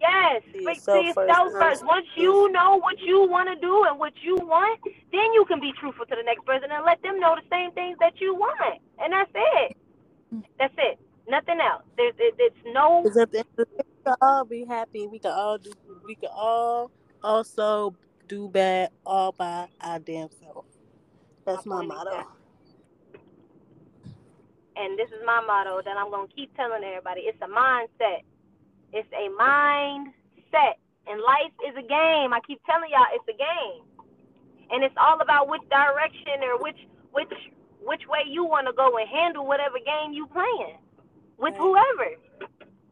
Yes, 0.00 0.42
to 0.52 0.62
yourself, 0.62 1.00
to 1.00 1.06
yourself 1.06 1.52
first. 1.52 1.60
first. 1.60 1.86
Once 1.86 2.06
you 2.16 2.50
know 2.50 2.76
what 2.76 2.98
you 3.00 3.28
want 3.28 3.48
to 3.48 3.56
do 3.60 3.84
and 3.88 3.98
what 3.98 4.12
you 4.22 4.36
want, 4.36 4.80
then 5.12 5.32
you 5.32 5.44
can 5.46 5.60
be 5.60 5.72
truthful 5.78 6.06
to 6.06 6.16
the 6.16 6.22
next 6.24 6.44
person 6.44 6.70
and 6.72 6.84
let 6.84 7.00
them 7.02 7.20
know 7.20 7.36
the 7.36 7.48
same 7.50 7.70
things 7.72 7.96
that 8.00 8.20
you 8.20 8.34
want. 8.34 8.80
And 8.98 9.12
that's 9.12 9.30
it. 9.34 9.76
That's 10.58 10.74
it. 10.78 10.98
Nothing 11.28 11.60
else. 11.60 11.82
There's 11.96 12.14
it, 12.18 12.34
it's 12.38 12.56
no. 12.66 13.06
At 13.06 13.30
the 13.30 13.38
end 13.38 13.46
of 13.56 13.56
the 13.56 13.64
day, 13.64 13.84
we 13.86 14.04
can 14.04 14.14
all 14.20 14.44
be 14.44 14.64
happy. 14.64 15.06
We 15.06 15.18
can 15.20 15.30
all 15.30 15.58
do. 15.58 15.70
We 16.04 16.16
can 16.16 16.30
all 16.34 16.90
also 17.22 17.94
do 18.26 18.48
bad 18.48 18.90
all 19.06 19.30
by 19.30 19.68
our 19.80 20.00
damn 20.00 20.30
self. 20.30 20.64
That's 21.44 21.64
my 21.64 21.84
motto 21.84 22.26
and 24.76 24.98
this 24.98 25.08
is 25.10 25.20
my 25.26 25.40
motto 25.46 25.82
that 25.84 25.96
I'm 25.96 26.10
gonna 26.10 26.28
keep 26.34 26.54
telling 26.56 26.84
everybody. 26.84 27.22
It's 27.22 27.40
a 27.42 27.48
mindset. 27.48 28.22
It's 28.92 29.08
a 29.12 29.28
mindset. 29.40 30.76
And 31.08 31.20
life 31.20 31.52
is 31.68 31.74
a 31.76 31.82
game. 31.82 32.32
I 32.32 32.40
keep 32.46 32.60
telling 32.66 32.90
y'all 32.90 33.06
it's 33.12 33.28
a 33.28 33.36
game. 33.36 33.82
and 34.72 34.82
it's 34.82 34.94
all 34.98 35.20
about 35.20 35.48
which 35.48 35.62
direction 35.70 36.42
or 36.42 36.58
which 36.58 36.78
which 37.12 37.32
which 37.82 38.02
way 38.08 38.20
you 38.26 38.44
want 38.44 38.66
to 38.66 38.72
go 38.72 38.96
and 38.96 39.08
handle 39.08 39.46
whatever 39.46 39.76
game 39.84 40.12
you 40.12 40.26
playing 40.28 40.78
with 41.38 41.54
whoever. 41.56 42.16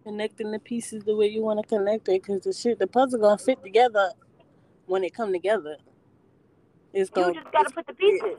Connecting 0.04 0.50
the 0.50 0.58
pieces 0.58 1.04
the 1.04 1.16
way 1.16 1.26
you 1.28 1.42
want 1.42 1.60
to 1.60 1.66
connect 1.66 2.08
it, 2.08 2.22
because 2.22 2.42
the 2.42 2.52
shit, 2.52 2.78
the 2.78 2.86
puzzle 2.86 3.20
gonna 3.20 3.38
fit 3.38 3.62
together 3.62 4.12
when 4.86 5.04
it 5.04 5.14
come 5.14 5.32
together. 5.32 5.76
It's 6.92 7.10
gonna. 7.10 7.28
You 7.34 7.40
just 7.40 7.52
gotta 7.52 7.70
put 7.70 7.86
the 7.86 7.94
pieces. 7.94 8.38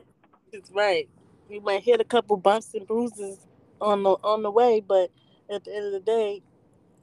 It's 0.52 0.70
right. 0.72 1.08
You 1.52 1.60
might 1.60 1.82
hit 1.82 2.00
a 2.00 2.04
couple 2.04 2.38
bumps 2.38 2.72
and 2.72 2.86
bruises 2.86 3.46
on 3.78 4.02
the 4.02 4.12
on 4.24 4.42
the 4.42 4.50
way, 4.50 4.80
but 4.80 5.10
at 5.50 5.64
the 5.64 5.76
end 5.76 5.84
of 5.84 5.92
the 5.92 6.00
day, 6.00 6.40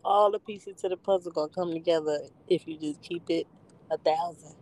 all 0.03 0.31
the 0.31 0.39
pieces 0.39 0.81
to 0.81 0.89
the 0.89 0.97
puzzle 0.97 1.31
gonna 1.31 1.49
come 1.49 1.71
together 1.71 2.19
if 2.47 2.67
you 2.67 2.75
just 2.75 2.99
keep 3.03 3.29
it 3.29 3.45
a 3.91 3.97
thousand. 3.99 4.55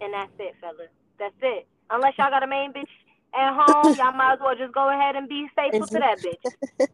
And 0.00 0.14
that's 0.14 0.32
it, 0.38 0.54
fellas. 0.62 0.88
That's 1.18 1.34
it. 1.42 1.66
Unless 1.90 2.14
y'all 2.16 2.30
got 2.30 2.42
a 2.42 2.46
main 2.46 2.72
bitch 2.72 2.88
at 3.34 3.52
home, 3.54 3.96
y'all 3.98 4.12
might 4.12 4.32
as 4.32 4.38
well 4.40 4.56
just 4.56 4.72
go 4.72 4.88
ahead 4.88 5.14
and 5.14 5.28
be 5.28 5.46
faithful 5.54 5.86
to 5.86 5.98
that 5.98 6.16
bitch. 6.22 6.88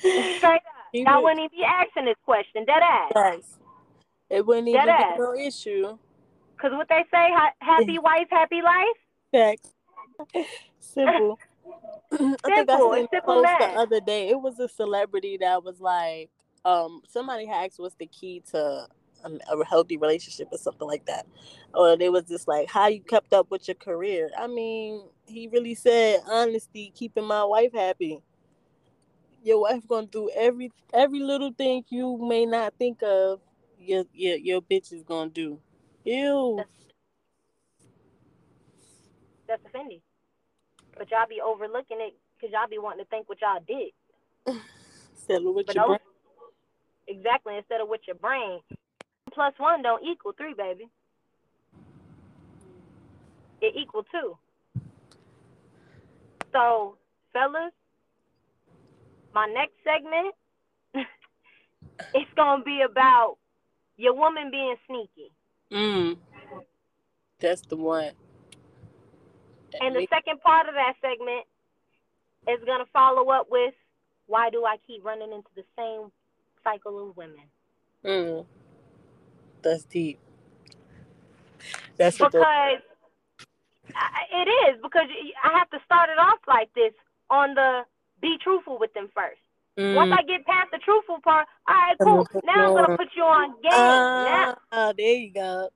Straight 0.38 0.54
up. 0.54 0.62
Y'all 0.94 1.22
wouldn't 1.22 1.40
even 1.40 1.50
be 1.58 1.64
asking 1.64 2.06
this 2.06 2.16
question. 2.24 2.64
Dead 2.64 2.82
ass. 2.82 3.12
Yes. 3.14 3.58
It 4.30 4.46
wouldn't 4.46 4.68
even 4.68 4.86
be 4.86 5.18
no 5.18 5.34
issue. 5.34 5.98
Cause 6.56 6.72
what 6.72 6.88
they 6.88 7.04
say, 7.12 7.28
happy 7.60 7.98
wife, 7.98 8.28
happy 8.30 8.62
life. 8.62 8.86
Facts. 9.32 9.74
Simple. 10.20 10.44
simple. 10.80 11.38
I 12.44 12.50
think 12.50 12.70
I 12.70 12.78
seen 12.78 13.08
a 13.12 13.22
post 13.22 13.50
the 13.58 13.66
other 13.76 14.00
day. 14.00 14.28
It 14.28 14.40
was 14.40 14.58
a 14.58 14.68
celebrity 14.68 15.38
that 15.40 15.62
was 15.62 15.80
like, 15.80 16.30
um, 16.64 17.02
somebody 17.08 17.48
asked 17.48 17.78
what's 17.78 17.94
the 17.94 18.06
key 18.06 18.42
to 18.50 18.86
a 19.24 19.64
healthy 19.64 19.96
relationship 19.96 20.48
or 20.50 20.58
something 20.58 20.86
like 20.86 21.04
that. 21.06 21.26
Or 21.74 21.96
they 21.96 22.08
was 22.08 22.24
just 22.24 22.48
like, 22.48 22.68
how 22.68 22.88
you 22.88 23.00
kept 23.00 23.32
up 23.32 23.50
with 23.50 23.68
your 23.68 23.74
career. 23.74 24.30
I 24.38 24.46
mean, 24.46 25.02
he 25.26 25.48
really 25.48 25.74
said 25.74 26.20
honesty, 26.28 26.92
keeping 26.94 27.26
my 27.26 27.44
wife 27.44 27.72
happy. 27.72 28.22
Your 29.42 29.62
wife 29.62 29.86
gonna 29.88 30.06
do 30.06 30.30
every 30.36 30.70
every 30.92 31.20
little 31.20 31.52
thing 31.52 31.84
you 31.88 32.18
may 32.18 32.44
not 32.44 32.74
think 32.78 33.02
of. 33.02 33.40
Your 33.78 34.04
your 34.12 34.36
your 34.36 34.60
bitch 34.60 34.92
is 34.92 35.02
gonna 35.02 35.30
do. 35.30 35.58
Ew. 36.04 36.56
That's, 36.58 36.70
that's 39.48 39.64
offending. 39.64 40.00
But 41.00 41.10
y'all 41.10 41.26
be 41.26 41.40
overlooking 41.40 41.96
it 41.98 42.14
because 42.36 42.52
y'all 42.52 42.68
be 42.68 42.76
wanting 42.76 43.02
to 43.02 43.08
think 43.08 43.26
what 43.26 43.38
y'all 43.40 43.64
did. 43.66 44.60
Settle 45.14 45.54
with 45.54 45.64
but 45.64 45.74
your 45.74 45.86
brain. 45.86 45.98
Exactly, 47.08 47.56
instead 47.56 47.80
of 47.80 47.88
with 47.88 48.02
your 48.06 48.16
brain. 48.16 48.60
Plus 49.32 49.54
one 49.56 49.80
don't 49.80 50.04
equal 50.04 50.32
three, 50.36 50.52
baby. 50.52 50.90
It 53.62 53.74
equal 53.80 54.04
two. 54.12 54.36
So, 56.52 56.98
fellas, 57.32 57.72
my 59.34 59.46
next 59.46 59.72
segment, 59.82 60.34
it's 62.12 62.30
gonna 62.36 62.62
be 62.62 62.82
about 62.82 63.38
your 63.96 64.14
woman 64.14 64.50
being 64.50 64.76
sneaky. 64.86 65.32
Mm. 65.72 66.18
That's 67.38 67.62
the 67.62 67.76
one. 67.76 68.10
And 69.80 69.94
the 69.94 70.06
second 70.10 70.40
part 70.40 70.68
of 70.68 70.74
that 70.74 70.94
segment 71.00 71.46
is 72.48 72.64
gonna 72.66 72.86
follow 72.92 73.30
up 73.30 73.46
with 73.50 73.74
why 74.26 74.50
do 74.50 74.64
I 74.64 74.76
keep 74.86 75.04
running 75.04 75.32
into 75.32 75.48
the 75.56 75.64
same 75.76 76.10
cycle 76.64 77.10
of 77.10 77.16
women? 77.16 77.44
Mm. 78.04 78.46
That's 79.62 79.84
deep. 79.84 80.18
That's 81.96 82.16
because 82.16 82.78
it 84.32 84.48
is 84.48 84.80
because 84.82 85.08
I 85.44 85.58
have 85.58 85.68
to 85.70 85.78
start 85.84 86.10
it 86.10 86.18
off 86.18 86.38
like 86.46 86.72
this 86.74 86.92
on 87.28 87.54
the 87.54 87.82
be 88.22 88.36
truthful 88.42 88.78
with 88.78 88.92
them 88.94 89.08
first. 89.14 89.40
Mm. 89.78 89.94
Once 89.94 90.12
I 90.16 90.22
get 90.22 90.46
past 90.46 90.70
the 90.72 90.78
truthful 90.78 91.20
part, 91.22 91.46
all 91.68 91.74
right, 91.74 91.96
cool. 92.02 92.26
Now 92.44 92.68
I'm 92.68 92.84
gonna 92.84 92.96
put 92.96 93.08
you 93.16 93.22
on 93.22 93.54
game. 93.62 93.72
Uh, 93.72 94.24
now, 94.24 94.58
oh, 94.72 94.92
there 94.96 95.14
you 95.14 95.32
go. 95.32 95.68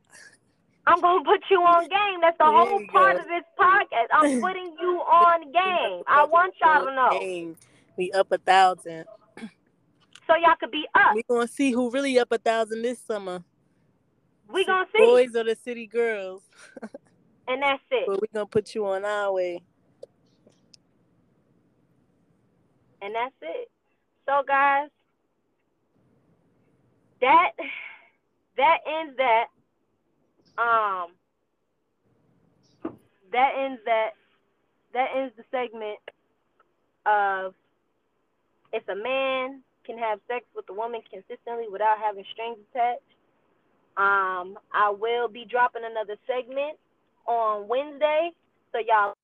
I'm 0.87 1.01
gonna 1.01 1.25
put 1.25 1.43
you 1.51 1.61
on 1.61 1.89
game. 1.89 2.21
That's 2.21 2.37
the 2.39 2.45
there 2.45 2.53
whole 2.53 2.87
part 2.89 3.17
go. 3.17 3.23
of 3.23 3.29
this 3.29 3.45
podcast. 3.59 4.07
I'm 4.13 4.41
putting 4.41 4.75
you 4.81 5.01
on 5.01 5.41
game. 5.51 6.03
I 6.07 6.25
want 6.31 6.55
y'all 6.63 6.85
to 6.85 6.95
know. 6.95 7.19
Game. 7.19 7.57
We 7.97 8.13
up 8.13 8.31
a 8.33 8.39
thousand. 8.39 9.05
So 10.27 10.35
y'all 10.37 10.57
could 10.59 10.71
be 10.71 10.87
up. 10.95 11.15
We 11.15 11.23
gonna 11.29 11.49
see 11.49 11.71
who 11.71 11.91
really 11.91 12.19
up 12.19 12.33
a 12.33 12.39
thousand 12.39 12.83
this 12.83 12.99
summer. 12.99 13.43
We 14.53 14.65
gonna 14.65 14.87
see. 14.95 15.05
Boys 15.05 15.35
or 15.35 15.45
the 15.45 15.57
city 15.57 15.87
girls. 15.87 16.43
and 17.49 17.63
that's 17.63 17.83
it. 17.91 18.07
But 18.07 18.21
we 18.21 18.29
gonna 18.33 18.47
put 18.47 18.75
you 18.75 18.87
on 18.87 19.05
our 19.05 19.33
way. 19.33 19.63
And 23.01 23.15
that's 23.15 23.35
it. 23.43 23.71
So 24.27 24.43
guys, 24.47 24.89
that 27.21 27.53
that 28.57 28.79
ends 28.87 29.17
that 29.19 29.47
um 30.59 31.13
that 33.33 33.53
ends 33.59 33.81
that 33.85 34.11
that 34.93 35.09
ends 35.17 35.35
the 35.37 35.45
segment 35.51 35.99
of 37.07 37.55
if 38.73 38.89
a 38.89 38.95
man 38.95 39.63
can 39.85 39.99
have 39.99 40.19
sex 40.29 40.45
with 40.55 40.65
a 40.71 40.73
woman 40.73 41.01
consistently 41.11 41.67
without 41.71 41.99
having 41.99 42.25
strings 42.33 42.59
attached. 42.73 43.03
Um, 43.97 44.59
I 44.73 44.91
will 44.91 45.29
be 45.29 45.45
dropping 45.45 45.83
another 45.85 46.17
segment 46.27 46.79
on 47.27 47.69
Wednesday, 47.69 48.31
so 48.73 48.79
y'all. 48.79 49.15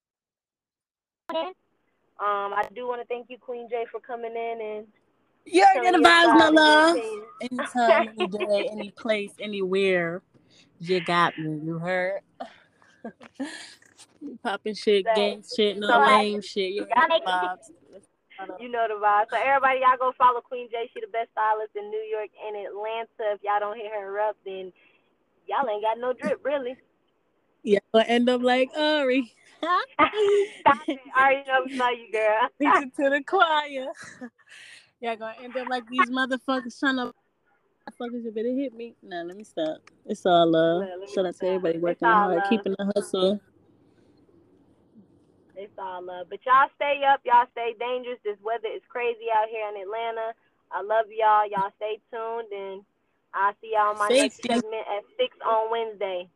Um, 1.33 2.53
I 2.53 2.69
do 2.75 2.87
want 2.87 3.01
to 3.01 3.07
thank 3.07 3.31
you, 3.31 3.39
Queen 3.39 3.69
J, 3.71 3.87
for 3.91 4.01
coming 4.01 4.33
in 4.33 4.59
and. 4.61 4.87
You're 5.47 5.67
gonna 5.75 5.99
vibes, 5.99 6.39
my 6.39 6.49
love. 6.49 6.97
Anytime, 7.41 8.09
any 8.19 8.29
day, 8.47 8.69
any 8.71 8.91
place, 8.91 9.33
anywhere, 9.41 10.23
you 10.81 11.01
got 11.05 11.39
me. 11.39 11.61
You 11.65 11.79
heard? 11.79 12.21
Popping 14.43 14.75
shit, 14.75 15.05
gang 15.15 15.43
shit, 15.57 15.79
no 15.79 15.89
so 15.89 15.99
lame 15.99 16.43
shit. 16.43 16.73
You 16.73 16.87
got 16.87 17.11
vibes. 17.27 17.71
You 18.59 18.71
know 18.71 18.87
the 18.89 18.95
vibe. 18.95 19.27
So 19.31 19.37
everybody, 19.37 19.81
y'all 19.81 19.99
go 19.99 20.13
follow 20.17 20.41
Queen 20.41 20.69
J. 20.71 20.91
She 20.93 21.01
the 21.01 21.09
best 21.09 21.31
stylist 21.33 21.77
in 21.77 21.91
New 21.91 22.05
York 22.11 22.31
and 22.47 22.57
Atlanta. 22.57 23.35
If 23.35 23.41
y'all 23.43 23.61
don't 23.61 23.77
hit 23.77 23.93
her 23.93 24.19
up, 24.21 24.37
then 24.45 24.73
y'all 25.47 25.69
ain't 25.69 25.83
got 25.83 25.99
no 25.99 26.13
drip, 26.15 26.41
really. 26.43 26.77
Yeah, 27.63 27.81
will 27.93 28.05
end 28.07 28.31
up 28.31 28.43
like 28.43 28.71
Ari. 28.77 29.31
Stop 29.63 30.79
it. 30.89 31.01
Ari, 31.15 31.45
know 31.47 31.63
we 31.67 31.77
love 31.77 31.91
you, 31.93 32.11
girl. 32.11 32.49
Listen 32.59 32.91
to 32.99 33.11
the 33.11 33.23
choir. 33.27 33.87
Y'all 35.01 35.17
gonna 35.17 35.35
end 35.43 35.57
up 35.57 35.69
like 35.69 35.85
these 35.91 36.09
motherfuckers 36.09 36.79
trying 36.79 36.97
to 36.97 37.13
motherfuckers 37.91 38.25
you 38.25 38.31
better 38.31 38.53
hit 38.53 38.75
me. 38.75 38.95
Nah, 39.03 39.23
let 39.23 39.37
me 39.37 39.45
stop. 39.45 39.79
It's 40.07 40.25
all 40.27 40.51
love. 40.51 40.85
Shout 41.15 41.27
out 41.27 41.37
to 41.37 41.47
everybody 41.47 41.79
working 41.79 42.09
hard, 42.09 42.37
love. 42.37 42.45
keeping 42.49 42.75
the 42.79 42.93
hustle. 42.95 43.41
It's 45.57 45.73
all 45.79 46.03
love. 46.03 46.27
But 46.31 46.41
y'all 46.47 46.69
stay 46.77 47.03
up. 47.11 47.21
Y'all 47.25 47.47
stay 47.53 47.75
dangerous. 47.79 48.19
This 48.25 48.39
weather 48.43 48.69
is 48.75 48.83
crazy 48.89 49.27
out 49.35 49.49
here 49.51 49.69
in 49.69 49.83
Atlanta. 49.83 50.33
I 50.73 50.83
love 50.83 51.07
y'all. 51.11 51.49
Y'all 51.51 51.73
stay 51.77 52.01
tuned 52.13 52.49
and 52.53 52.83
I'll 53.35 53.53
see 53.61 53.73
y'all 53.75 53.91
on 53.91 53.99
my 53.99 54.09
Safety. 54.09 54.49
next 54.49 54.63
segment 54.65 54.87
at 54.89 55.05
six 55.19 55.37
on 55.45 55.71
Wednesday. 55.71 56.29